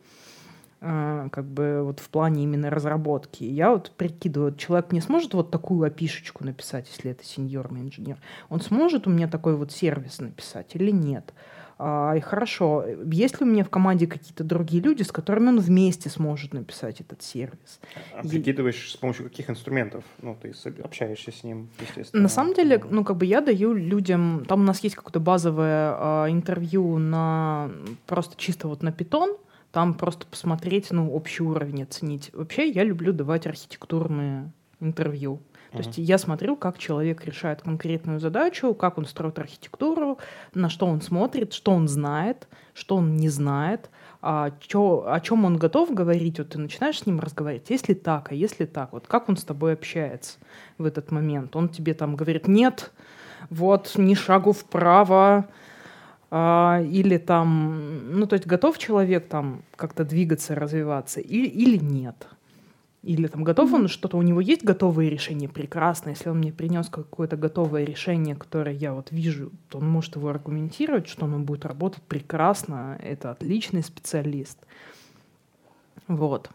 [0.80, 3.44] а, как бы вот в плане именно разработки.
[3.44, 8.18] Я вот прикидываю, человек не сможет вот такую опишечку написать, если это сеньорный инженер.
[8.48, 11.34] Он сможет у меня такой вот сервис написать или нет?
[11.78, 15.60] А, и хорошо, есть ли у меня в команде какие-то другие люди, с которыми он
[15.60, 17.80] вместе сможет написать этот сервис?
[18.16, 20.04] А прикидываешь, с помощью каких инструментов?
[20.22, 20.54] Ну, ты
[20.84, 22.24] общаешься с ним, естественно.
[22.24, 24.46] На самом деле, ну, как бы я даю людям...
[24.48, 27.72] Там у нас есть какое-то базовое а, интервью на...
[28.06, 29.36] Просто чисто вот на питон,
[29.72, 32.30] там просто посмотреть, ну, общий уровень оценить.
[32.34, 35.40] Вообще я люблю давать архитектурные интервью.
[35.74, 40.20] То есть я смотрю, как человек решает конкретную задачу, как он строит архитектуру,
[40.54, 43.90] на что он смотрит, что он знает, что он не знает,
[44.22, 46.38] а, чё, о чем он готов говорить.
[46.38, 49.44] Вот ты начинаешь с ним разговаривать, если так, а если так, вот как он с
[49.44, 50.38] тобой общается
[50.78, 51.56] в этот момент.
[51.56, 52.92] Он тебе там говорит, нет,
[53.50, 55.48] вот, ни шагу вправо,
[56.30, 62.28] а, или там, ну, то есть готов человек там как-то двигаться, развиваться, или, или нет.
[63.04, 66.12] Или там готов он что-то, у него есть готовые решения, прекрасно.
[66.12, 70.30] Если он мне принес какое-то готовое решение, которое я вот вижу, то он может его
[70.30, 72.98] аргументировать, что оно будет работать прекрасно.
[73.04, 74.58] Это отличный специалист.
[76.08, 76.50] Вот.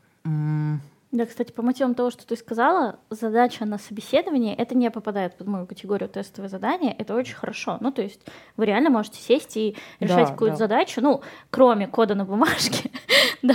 [1.10, 5.46] Да, кстати, по мотивам того, что ты сказала, задача на собеседовании, это не попадает под
[5.46, 7.78] мою категорию тестовое задание, это очень хорошо.
[7.80, 8.20] Ну, то есть
[8.58, 10.64] вы реально можете сесть и решать да, какую-то да.
[10.64, 12.90] задачу, ну, кроме кода на бумажке,
[13.42, 13.54] да,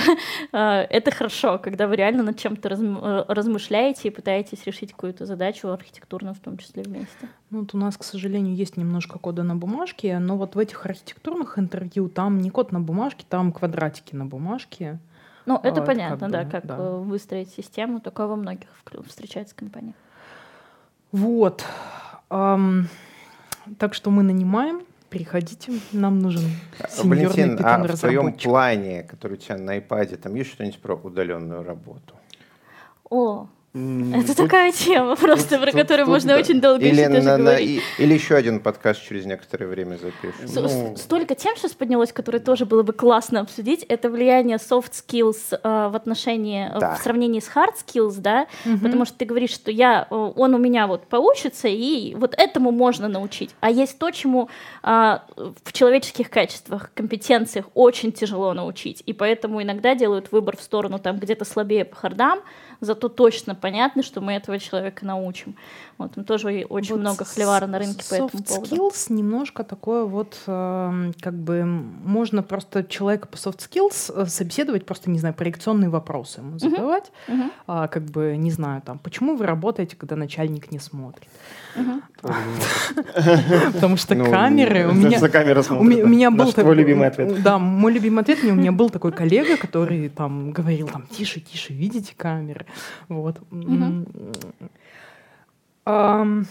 [0.52, 5.68] а, это хорошо, когда вы реально над чем-то э, размышляете и пытаетесь решить какую-то задачу
[5.68, 7.30] архитектурную в том числе вместе.
[7.52, 10.88] Ну, вот у нас, к сожалению, есть немножко кода на бумажке, но вот в этих
[10.88, 14.98] архитектурных интервью там не код на бумажке, там квадратики на бумажке.
[15.46, 16.78] Ну, это вот, понятно, как да, бы, как да.
[16.78, 18.70] Выстроить систему, такое во многих
[19.08, 19.96] встречается в компаниях.
[21.12, 21.64] Вот.
[22.30, 22.86] Um,
[23.78, 26.42] так что мы нанимаем, приходите, нам нужен
[27.04, 31.64] Валентин, а в твоем плане, который у тебя на iPad, там есть что-нибудь про удаленную
[31.64, 32.16] работу?
[33.10, 37.82] О, это такая тема просто, про которую можно очень долго еще на- говорить.
[37.98, 40.64] или еще один подкаст через некоторое время запишем.
[40.64, 40.96] Ну.
[40.96, 43.84] Столько тем сейчас поднялось, которые тоже было бы классно обсудить.
[43.84, 49.06] Это влияние soft skills э, в отношении, э, в сравнении с hard skills, да, потому
[49.06, 53.08] что ты говоришь, что я, э, он у меня вот поучится, и вот этому можно
[53.08, 53.50] научить.
[53.60, 54.50] А есть то, чему
[54.84, 55.24] а,
[55.64, 61.18] в человеческих качествах, компетенциях очень тяжело научить, и поэтому иногда делают выбор в сторону там
[61.18, 62.42] где-то слабее по хардам,
[62.84, 65.56] зато точно понятно, что мы этого человека научим.
[65.98, 68.76] Вот, там тоже очень Вот много хлевара на рынке по soft этому поводу.
[68.76, 74.86] skills немножко такое вот, эм, как бы, можно просто человека по soft skills э, собеседовать,
[74.86, 77.12] просто, не знаю, проекционные вопросы ему задавать.
[77.28, 77.52] Мгм.
[77.68, 81.28] А, как бы, не знаю, там, почему вы работаете, когда начальник не смотрит?
[83.74, 84.88] Потому что Ну, камеры...
[84.88, 87.42] У меня, был такой- твой любимый ответ.
[87.44, 88.44] Да, мой любимый ответ.
[88.44, 92.66] У меня был такой коллега, который там говорил там тише, тише, видите камеры,
[93.10, 93.40] вот.
[95.86, 96.46] Ам,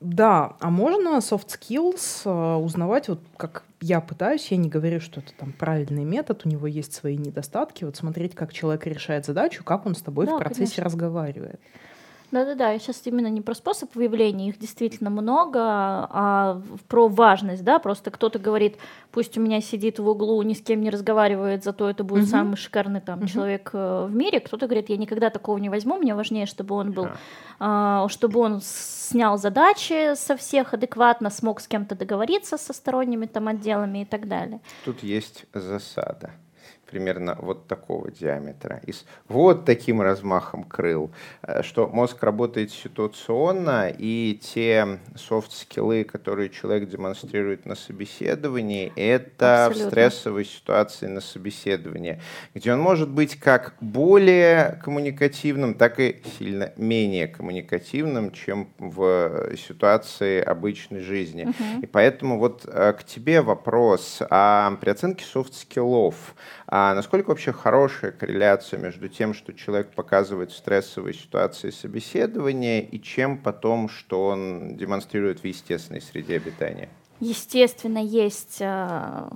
[0.00, 5.20] Да, а можно soft skills э, узнавать, вот как я пытаюсь, я не говорю, что
[5.20, 9.64] это там правильный метод, у него есть свои недостатки, вот смотреть, как человек решает задачу,
[9.64, 10.84] как он с тобой Да, в процессе конечно.
[10.84, 11.60] разговаривает.
[12.34, 17.78] Да-да-да, я сейчас именно не про способ выявления, их действительно много, а про важность, да,
[17.78, 18.76] просто кто-то говорит,
[19.12, 22.30] пусть у меня сидит в углу, ни с кем не разговаривает, зато это будет Мгм.
[22.30, 23.28] самый шикарный там Мгм.
[23.28, 26.90] человек э, в мире, кто-то говорит, я никогда такого не возьму, мне важнее, чтобы он
[26.90, 27.16] был, Да.
[27.60, 33.46] а, чтобы он снял задачи со всех адекватно, смог с кем-то договориться со сторонними там
[33.46, 34.58] отделами и так далее.
[34.84, 36.32] Тут есть засада.
[36.90, 38.80] Примерно вот такого диаметра.
[38.86, 41.10] И с вот таким размахом крыл.
[41.42, 49.70] э, Что мозг работает ситуационно, и те софт-скиллы, которые человек демонстрирует на собеседовании, это в
[49.70, 49.90] Абсолютно.
[49.90, 52.20] стрессовой ситуации на собеседовании,
[52.54, 60.40] где он может быть как более коммуникативным, так и сильно менее коммуникативным, чем в ситуации
[60.40, 61.48] обычной жизни.
[61.82, 64.20] И поэтому вот э, к тебе вопрос.
[64.30, 66.34] А при оценке софт-скиллов,
[66.76, 73.00] а насколько вообще хорошая корреляция между тем, что человек показывает в стрессовой ситуации собеседования, и
[73.00, 76.88] чем потом, что он демонстрирует в естественной среде обитания?
[77.20, 79.30] Естественно, есть а,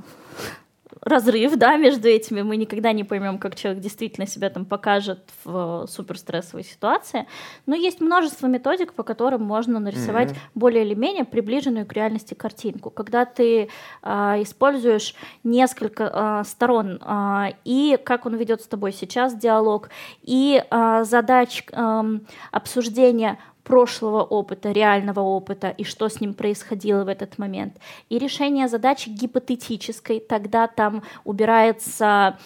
[1.03, 2.43] разрыв, да, между этими.
[2.43, 7.27] Мы никогда не поймем, как человек действительно себя там покажет в суперстрессовой ситуации.
[7.67, 12.91] Но есть множество методик, по которым можно нарисовать более или менее приближенную к реальности картинку.
[12.91, 13.69] Когда ты
[14.03, 19.91] а, используешь несколько а, сторон а, и как он ведет с тобой сейчас диалог,
[20.23, 22.23] и а, задач ам,
[22.53, 23.39] обсуждения
[23.69, 27.77] прошлого опыта, реального опыта и что с ним происходило в этот момент.
[28.09, 32.39] И решение задачи гипотетической, тогда там убирается,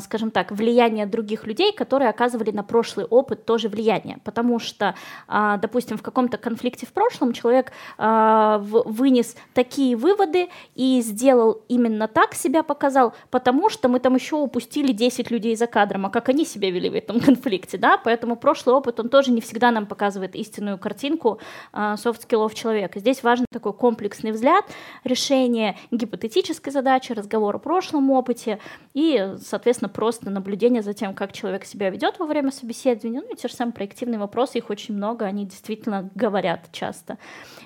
[0.00, 4.18] скажем так, влияние других людей, которые оказывали на прошлый опыт тоже влияние.
[4.24, 4.94] Потому что,
[5.28, 12.08] а, допустим, в каком-то конфликте в прошлом человек а, вынес такие выводы и сделал именно
[12.08, 16.28] так себя показал, потому что мы там еще упустили 10 людей за кадром, а как
[16.28, 19.86] они себя вели в этом конфликте, да, поэтому прошлый опыт, он тоже не всегда нам
[19.86, 21.38] показывает истинную картинку
[21.72, 23.00] софт-скиллов человека.
[23.00, 24.64] Здесь важен такой комплексный взгляд,
[25.04, 28.58] решение гипотетической задачи, разговор о прошлом опыте
[28.94, 33.20] и, соответственно, просто наблюдение за тем, как человек себя ведет во время собеседования.
[33.20, 37.18] Ну и те же самые проективные вопросы, их очень много, они действительно говорят часто.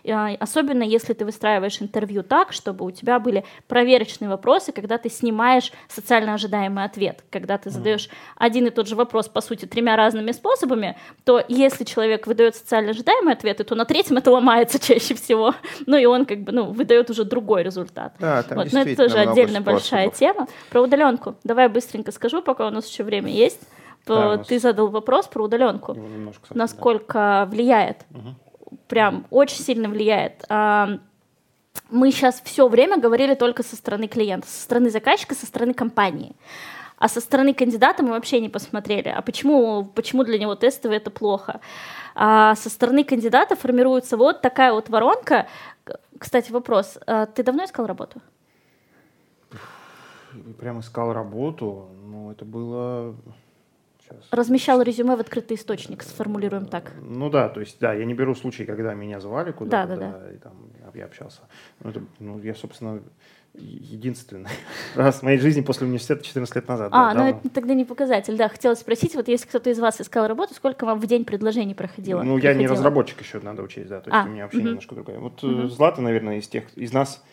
[0.09, 5.09] А, Особенно если ты выстраиваешь интервью так, чтобы у тебя были проверочные вопросы, когда ты
[5.11, 7.25] снимаешь социально ожидаемый ответ.
[7.31, 11.85] Когда ты задаешь один и тот же вопрос, по сути, тремя разными способами, то если
[11.85, 15.55] человек выдает социально ожидаемые ответы, то на третьем это ломается чаще всего.
[15.87, 18.15] Ну и он как бы ну, выдает уже другой результат.
[18.19, 20.47] Да, там Вот, но это тоже отдельная большая тема.
[20.71, 21.37] Про удаленку.
[21.45, 23.61] Давай быстренько скажу, пока у нас еще время есть.
[24.07, 25.95] Да, Ты задал вопрос про удаленку.
[25.95, 26.63] Немножко, кстати, да.
[26.63, 28.05] Насколько влияет?
[28.11, 28.37] Мгм.
[28.87, 30.45] Прям очень сильно влияет.
[30.49, 30.99] А,
[31.91, 36.33] Мы сейчас все время говорили только со стороны клиента, со стороны заказчика, со стороны компании.
[36.99, 39.09] А со стороны кандидата мы вообще не посмотрели.
[39.09, 41.61] А почему, почему для него тестовый это плохо?
[42.15, 45.47] А со стороны кандидата формируется вот такая вот воронка.
[46.19, 46.99] Кстати, вопрос.
[47.07, 48.21] А Ты давно искал работу?
[50.55, 53.15] Прям искал работу, ну это было...
[54.01, 54.19] Сейчас.
[54.31, 56.93] Размещал резюме в открытый источник, сформулируем так.
[57.01, 60.19] Ну да, то есть, да, я не беру случай, когда меня звали куда-то, Да, да,
[60.19, 60.53] да, и там
[60.95, 61.41] я общался.
[61.81, 63.03] Ну, это, ну, я, собственно,
[63.55, 64.51] единственный
[64.95, 66.93] раз в моей жизни после университета 14 лет назад.
[66.93, 67.41] да, А, ну давно.
[67.45, 68.37] это тогда не показатель.
[68.37, 71.75] Да, хотела спросить, вот если кто-то из вас искал работу, сколько вам в день предложений
[71.75, 72.23] проходило?
[72.23, 74.69] Ну, я не разработчик еще, надо учесть, да, то есть А, у меня вообще мгм.
[74.69, 75.19] немножко другая.
[75.19, 77.25] Вот э, Злата, наверное, из тех, из нас,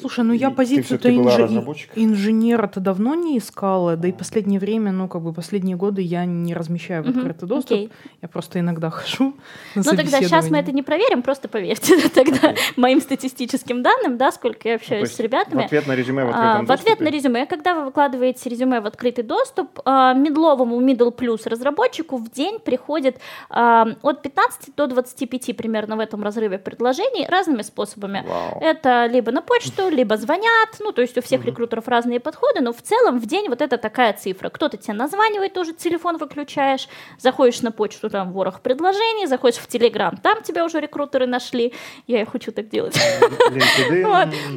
[0.00, 2.02] Слушай, ну я И позицию-то разработчиком?
[2.02, 6.54] инженера-то давно не искала, да и последнее время, ну как бы последние годы я не
[6.54, 7.72] размещаю в открытый доступ.
[7.72, 7.90] окей.
[8.22, 9.34] Я просто иногда хожу
[9.74, 14.30] на Ну тогда сейчас мы это не проверим, просто поверьте тогда моим статистическим данным, да,
[14.32, 15.62] сколько я Ну, общаюсь есть с ребятами.
[15.62, 17.04] В ответ на резюме в А, открытом В ответ доступе?
[17.04, 22.30] на резюме, когда вы выкладываете резюме в открытый доступ, а, медловому middle plus разработчику в
[22.30, 23.18] день приходит
[23.50, 28.24] а, от 15 до 25 примерно в этом разрыве предложений разными способами.
[28.26, 28.60] Вау.
[28.60, 31.48] Это либо на почту, либо звонят, ну, то есть у всех Мгм.
[31.48, 34.48] рекрутеров разные подходы, но в целом в день вот это такая цифра.
[34.48, 40.16] Кто-то тебе названивает, тоже телефон выключаешь, заходишь на почту, там ворох предложений, заходишь в Телеграм,
[40.16, 41.72] там тебя уже рекрутеры нашли.
[42.06, 42.96] Я и хочу так делать.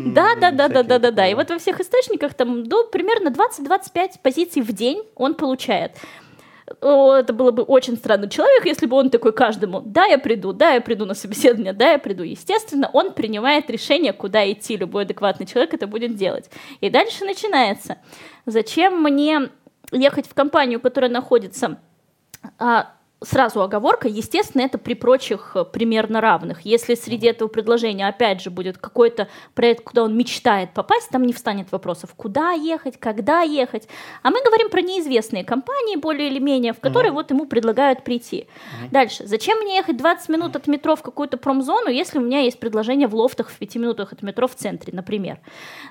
[0.06, 1.28] Да, да, да, да, да, да, да.
[1.28, 5.92] И вот во всех источниках там до примерно 20-25 позиций в день он получает.
[6.80, 10.72] Это было бы очень странный человек, если бы он такой каждому, да, я приду, да,
[10.72, 12.24] я приду на собеседование, да, я приду.
[12.24, 14.78] Естественно, он принимает решение, куда идти.
[14.78, 16.50] Любой адекватный человек это будет делать.
[16.80, 17.98] И дальше начинается.
[18.46, 19.50] Зачем мне
[19.92, 21.80] ехать в компанию, которая находится
[22.58, 22.94] а,
[23.24, 26.62] Сразу оговорка, естественно, это при прочих э, примерно равных.
[26.62, 31.32] Если среди этого предложения, опять же, будет какой-то проект, куда он мечтает попасть, там не
[31.32, 33.88] встанет вопросов, куда ехать, когда ехать.
[34.24, 38.48] А мы говорим про неизвестные компании, более или менее, в которые вот ему предлагают прийти.
[38.90, 39.28] Дальше.
[39.28, 43.08] Зачем мне ехать 20 минут от метро в какую-то промзону, если у меня есть предложение
[43.08, 45.38] в лофтах в 5 минутах от метро в центре, например?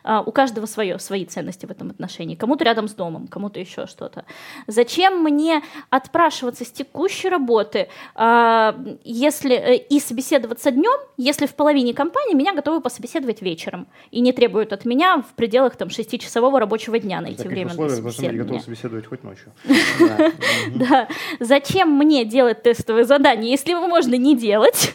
[0.03, 2.35] А, У каждого свое, свои ценности в этом отношении.
[2.35, 4.25] Кому-то рядом с домом, кому-то еще что-то.
[4.67, 11.95] Зачем мне отпрашиваться с текущей работы а, если, э, и собеседоваться днем, если в половине
[11.95, 16.99] компаний меня готовы пособеседовать вечером и не требуют от меня в пределах там, 6-часового рабочего
[16.99, 19.53] дня найти время условиях должны быть готовы собеседовать хоть ночью.
[20.75, 21.09] Да.
[21.41, 24.95] Зачем мне делать тестовые задания, если его можно не делать?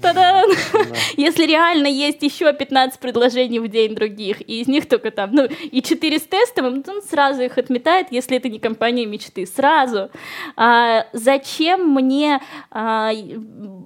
[0.00, 0.50] Та-дам!
[1.16, 5.44] Если реально есть еще 15 предложений в день других, и из них только там, ну,
[5.44, 9.46] и 4 с тестовым, то он сразу их отметает, если это не компания мечты.
[9.46, 10.10] Сразу.
[10.56, 12.40] А, зачем мне
[12.70, 13.12] а,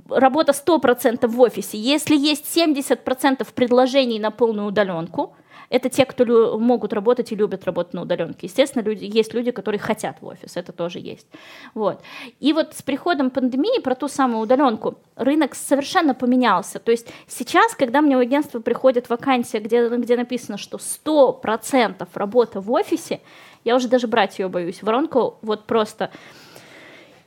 [0.09, 1.79] работа 100% в офисе?
[1.79, 5.35] Если есть 70% предложений на полную удаленку,
[5.71, 8.49] это те, кто могут работать и любят работать на удаленке.
[8.49, 11.27] Естественно, люди, есть люди, которые хотят в офис, это тоже есть.
[11.75, 12.03] Вот.
[12.41, 16.81] И вот с приходом пандемии про ту самую удаленку рынок совершенно поменялся.
[16.81, 22.61] То есть сейчас, когда мне в агентство приходит вакансия, где, где написано, что 100% работа
[22.61, 23.21] в офисе,
[23.64, 24.83] я уже даже брать ее боюсь.
[24.83, 26.11] Воронка вот просто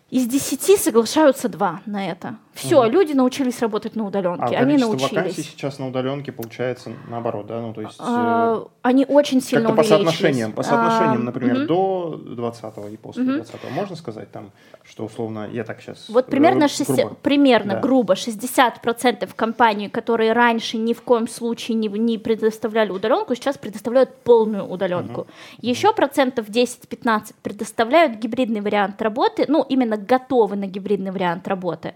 [0.10, 2.38] из 10 соглашаются два на это.
[2.54, 2.92] Все, Мгм.
[2.92, 4.44] люди научились работать на А удаленке.
[4.56, 5.50] они количество вакансий научились.
[5.50, 7.60] сейчас на удаленке получается наоборот, да?
[7.62, 8.00] Ну, то есть...
[8.00, 10.12] э, А, они очень сильно Как-то по увеличились.
[10.14, 11.68] соотношениям, по соотношениям, А, например, мгм.
[11.68, 13.36] до 20 и после Мгм.
[13.38, 14.52] 20 можно сказать там,
[14.84, 16.06] что условно, я так сейчас...
[16.10, 17.80] Вот примерно, 60, примерно Да.
[17.80, 24.16] грубо 60% компаний, которые раньше ни в коем случае не, не предоставляли удаленку, сейчас предоставляют
[24.24, 25.26] полную удаленку.
[25.60, 31.94] Еще процентов 10-15 предоставляют гибридный вариант работы, ну, именно готовы на гибридный вариант работы,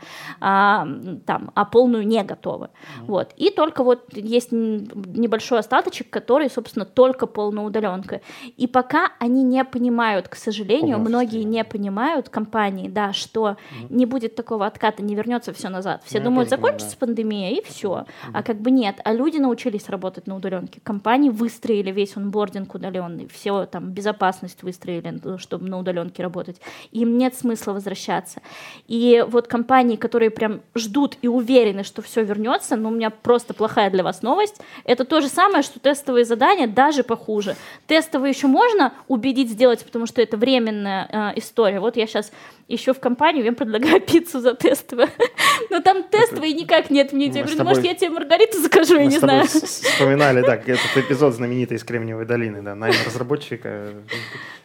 [0.49, 0.87] а,
[1.25, 2.69] там, а полную не готовы.
[3.01, 3.33] Вот.
[3.35, 8.21] И только вот есть небольшой остаточек, который, собственно, только полная удаленка.
[8.55, 11.49] И пока они не понимают, к сожалению, многие да.
[11.49, 13.57] не понимают компании, да, что
[13.89, 16.01] не будет такого отката, не вернется все назад.
[16.05, 18.05] Все Ну, думают, тоже думаю, закончится пандемия и все.
[18.31, 19.01] А как бы нет.
[19.03, 20.79] А люди научились работать на удаленке.
[20.81, 26.61] Компании выстроили весь онбординг удаленный, все там безопасность выстроили, чтобы на удаленке работать.
[26.93, 28.41] Им нет смысла возвращаться.
[28.87, 33.53] И вот компании, которые прям ждут и уверены, что все вернется, ну у меня просто
[33.53, 34.61] плохая для вас новость.
[34.85, 37.55] Это то же самое, что тестовые задания, даже похуже.
[37.87, 41.79] Тестовые еще можно убедить сделать, потому что это временная э, история.
[41.79, 42.31] Вот я сейчас
[42.67, 45.09] ищу в компанию, я им предлагаю пиццу за тестовые.
[45.69, 47.35] Но там тестовые никак не отменить.
[47.35, 49.45] Я говорю, ну, может, я тебе маргариту закажу, я не знаю.
[49.47, 53.93] вспоминали, так, этот эпизод знаменитый из Кремниевой долины, да, найм разработчика,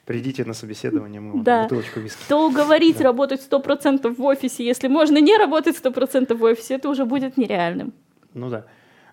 [0.05, 1.62] придите на собеседование, мы вам Да.
[1.62, 2.22] бутылочку виски.
[2.28, 7.05] То уговорить работать 100% в офисе, если можно не работать 100% в офисе, это уже
[7.05, 7.92] будет нереальным.
[8.34, 8.64] Ну да.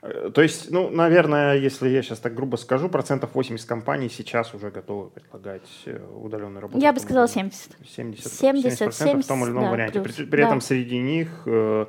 [0.02, 4.54] Э, То есть, ну, наверное, если я сейчас так грубо скажу, процентов 80 компаний сейчас
[4.54, 6.80] уже готовы предлагать э, удаленную работу.
[6.80, 7.72] Я бы сказала или ином- 70.
[7.96, 10.02] 70, 70, 70% в том или ином да, варианте.
[10.02, 10.16] плюс.
[10.16, 10.48] При, при Да.
[10.48, 11.86] этом среди них, э,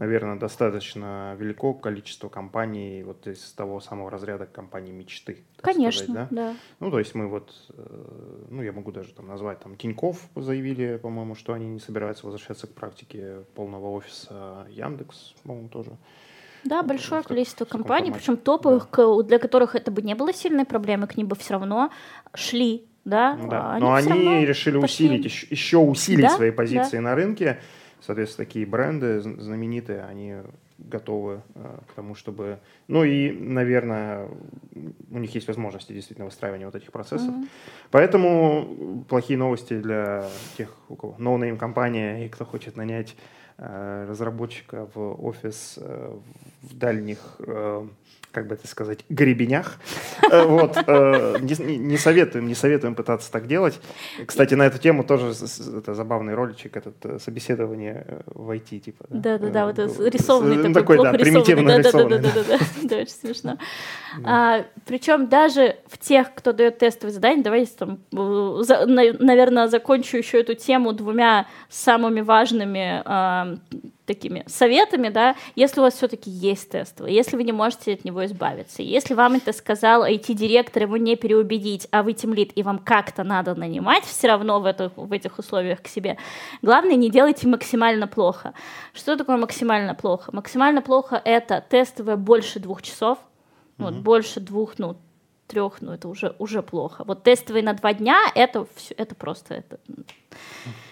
[0.00, 5.44] наверное, достаточно велико количество компаний вот из того самого разряда компаний мечты.
[5.60, 6.44] Конечно, сказать, да?
[6.50, 6.54] да.
[6.80, 10.96] Ну, то есть мы вот, э, ну, я могу даже там назвать, там, Тиньков заявили,
[10.96, 14.66] по-моему, что они не собираются возвращаться к практике полного офиса.
[14.70, 15.90] Яндекс, по-моему, тоже.
[16.64, 20.64] Да, Ну, большое количество компаний, причем топовых, к- для которых это бы не было сильной
[20.64, 21.90] проблемой, к ним бы все равно
[22.34, 23.36] шли, да.
[23.36, 23.74] Ну да.
[23.74, 25.06] а Но они решили пошли.
[25.08, 27.60] усилить, еще, усилить Да, свои позиции на рынке.
[28.00, 30.36] Соответственно, такие бренды знаменитые, они
[30.78, 32.58] готовы э, к тому, чтобы...
[32.88, 34.28] Ну и, наверное,
[35.10, 37.28] у них есть возможности действительно выстраивания вот этих процессов.
[37.28, 37.48] Mm-hmm.
[37.90, 43.16] Поэтому плохие новости для тех, у кого no-name компания и кто хочет нанять
[43.58, 46.18] э, разработчика в офис э,
[46.62, 47.86] в дальних э,
[48.32, 49.78] как бы это сказать, гребенях.
[50.30, 50.76] Э, вот.
[50.86, 53.80] Э, не, не советуем, не советуем пытаться так делать.
[54.26, 55.32] Кстати, на эту тему тоже
[55.76, 59.06] это забавный роличек, этот э, собеседование в IT, типа.
[59.08, 62.18] Да-да-да, вот рисованный такой, да, примитивно рисованный.
[62.18, 63.58] Да-да-да, да, очень смешно.
[64.24, 70.54] А, причем даже в тех, кто дает тестовые задания, давайте там, наверное, закончу еще эту
[70.54, 73.56] тему двумя самыми важными а,
[74.10, 78.24] такими советами, да, если у вас все-таки есть тестовый, если вы не можете от него
[78.24, 83.22] избавиться, если вам это сказал IT-директор, его не переубедить, а вы темлит, и вам как-то
[83.22, 86.16] надо нанимать все равно в, это, в этих условиях к себе,
[86.60, 88.52] главное, не делайте максимально плохо.
[88.94, 90.30] Что такое максимально плохо?
[90.32, 93.84] Максимально плохо— это тестовое больше двух часов, mm-hmm.
[93.84, 94.96] вот, больше двух, ну,
[95.46, 97.04] трех, ну это уже, уже плохо.
[97.04, 99.78] Вот тестовые на два дня, это, все, это просто, это,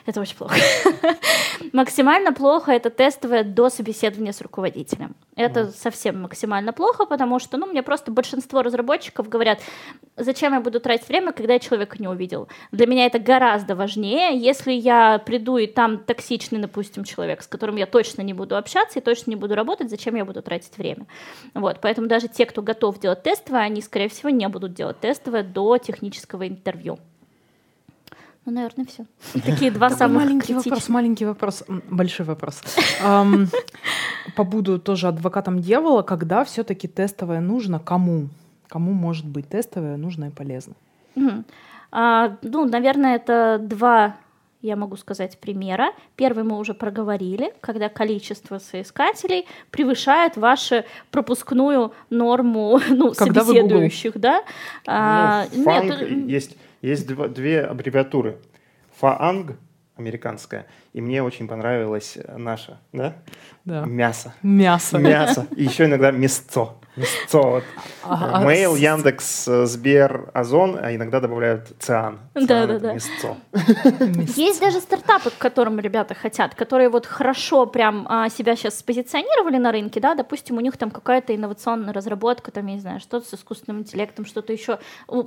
[0.06, 0.54] это очень плохо.
[1.72, 5.14] максимально плохо это тестовое до собеседования с руководителем.
[5.36, 5.70] Это mm.
[5.70, 9.60] совсем максимально плохо, потому что, ну, мне просто большинство разработчиков говорят,
[10.16, 12.48] зачем я буду тратить время, когда я человека не увидел.
[12.72, 17.76] Для меня это гораздо важнее, если я приду и там токсичный, допустим, человек, с которым
[17.76, 21.06] я точно не буду общаться и точно не буду работать, зачем я буду тратить время.
[21.54, 25.42] Вот, поэтому даже те, кто готов делать тестовое, они, скорее всего, не будут делать тестовое
[25.42, 26.98] до технического интервью.
[28.48, 29.04] Ну, наверное, все.
[29.44, 32.62] Такие два самых маленький вопрос, маленький вопрос, большой вопрос.
[34.36, 38.28] Побуду тоже адвокатом дьявола, когда все-таки тестовое нужно кому?
[38.68, 40.72] Кому может быть тестовое нужно и полезно?
[41.90, 44.16] А, ну, наверное, это два
[44.60, 45.92] я могу сказать, примера.
[46.16, 54.18] Первый мы уже проговорили, когда количество соискателей превышает вашу пропускную норму ну, когда собеседующих.
[54.18, 54.38] Да?
[54.38, 54.42] Ну,
[54.86, 58.38] а, нет, есть есть два, две аббревиатуры.
[58.98, 59.56] ФААНГ,
[59.96, 63.16] американская, и мне очень понравилась наша, да?
[63.64, 63.84] Да.
[63.84, 64.34] Мясо.
[64.42, 64.98] Мясо.
[64.98, 65.46] Мясо.
[65.56, 66.77] И еще иногда мясцо.
[66.96, 67.42] Мясцо.
[67.42, 67.64] Вот.
[68.02, 72.18] А, Mail, Яндекс, Сбер, Озон, а иногда добавляют циан.
[72.34, 72.92] Да, да, да.
[74.36, 79.58] Есть даже стартапы, к которым ребята хотят, которые вот хорошо прям а, себя сейчас спозиционировали
[79.58, 83.28] на рынке, да, допустим, у них там какая-то инновационная разработка, там, я не знаю, что-то
[83.28, 84.78] с искусственным интеллектом, что-то еще.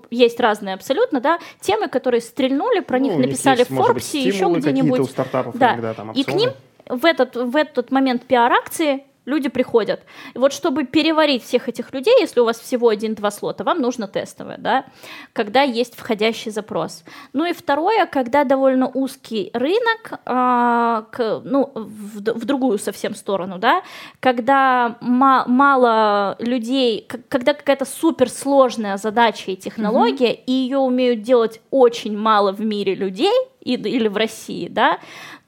[0.10, 4.20] Есть разные абсолютно, да, темы, которые стрельнули, про ну, них написали есть, в Forbes и
[4.20, 5.16] еще где-нибудь.
[5.54, 5.74] да.
[5.74, 6.52] иногда там И к ним
[6.90, 10.02] в этот, в этот момент пиар-акции люди приходят.
[10.34, 14.08] И вот чтобы переварить всех этих людей, если у вас всего один-два слота, вам нужно
[14.08, 14.86] тестовое, да,
[15.34, 17.04] когда есть входящий запрос.
[17.34, 23.58] Ну и второе, когда довольно узкий рынок, э, к, ну, в, в другую совсем сторону,
[23.58, 23.84] да,
[24.20, 30.44] когда ма- мало людей, когда какая-то суперсложная задача и технология, mm-hmm.
[30.46, 35.00] и ее умеют делать очень мало в мире людей, и, или в России, да,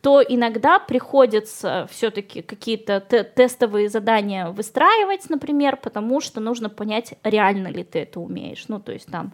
[0.03, 7.85] то иногда приходится все-таки какие-то тестовые задания выстраивать, например, потому что нужно понять, реально ли
[7.85, 8.65] ты это умеешь.
[8.67, 9.31] Ну, то есть там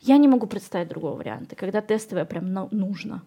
[0.00, 3.22] я не могу представить другого варианта, когда тестовое прям нужно.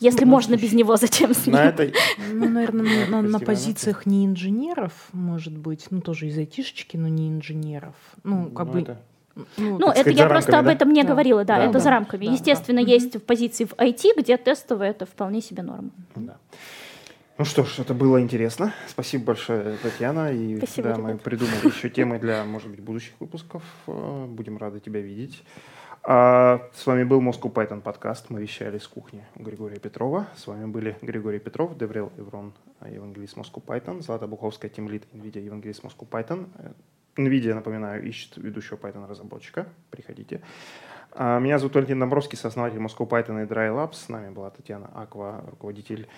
[0.00, 1.54] Если ну, можно без него, зачем с ним?
[1.54, 1.92] На это...
[2.32, 7.28] Ну, наверное, на, на позициях не инженеров, может быть, ну, тоже из айтишечки, но не
[7.28, 7.94] инженеров.
[8.24, 8.80] Ну, как ну, бы...
[8.80, 9.00] Это
[9.34, 11.08] ну, ну это сказать, я просто рамками, об этом не да?
[11.08, 12.26] говорила, да, да это да, за рамками.
[12.26, 12.90] Да, Естественно, да.
[12.90, 15.90] есть в позиции в IT, где тестовые это вполне себе норма.
[16.14, 16.36] Да.
[17.38, 18.74] Ну что ж, это было интересно.
[18.86, 20.30] Спасибо большое, Татьяна.
[20.30, 23.62] И Спасибо, да, мы придумали еще темы для, может быть, будущих выпусков.
[23.86, 25.42] Э, будем рады тебя видеть.
[26.02, 28.30] А, с вами был Moscow Python подкаст.
[28.30, 30.28] Мы вещали с кухни у Григория Петрова.
[30.36, 32.52] С вами были Григорий Петров, Деврел Еврон,
[32.86, 36.46] евангелист Moscow Python, Злата Буховская, Тимлит, NVIDIA, евангелист Moscow Python.
[37.16, 39.66] NVIDIA, напоминаю, ищет ведущего Python-разработчика.
[39.90, 40.40] Приходите.
[41.12, 43.94] А, меня зовут Валентин Домбровский, сооснователь Moscow Python и Dry Labs.
[43.94, 46.08] С нами была Татьяна Аква, руководитель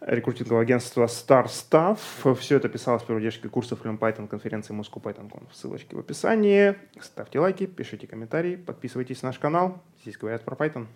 [0.00, 2.34] рекрутингового агентства Star Staff.
[2.36, 5.48] Все это писалось при поддержке курсов Learn Python конференции Moscow Python Conf.
[5.52, 6.76] Ссылочки в описании.
[7.00, 9.82] Ставьте лайки, пишите комментарии, подписывайтесь на наш канал.
[10.02, 10.86] Здесь говорят про Python.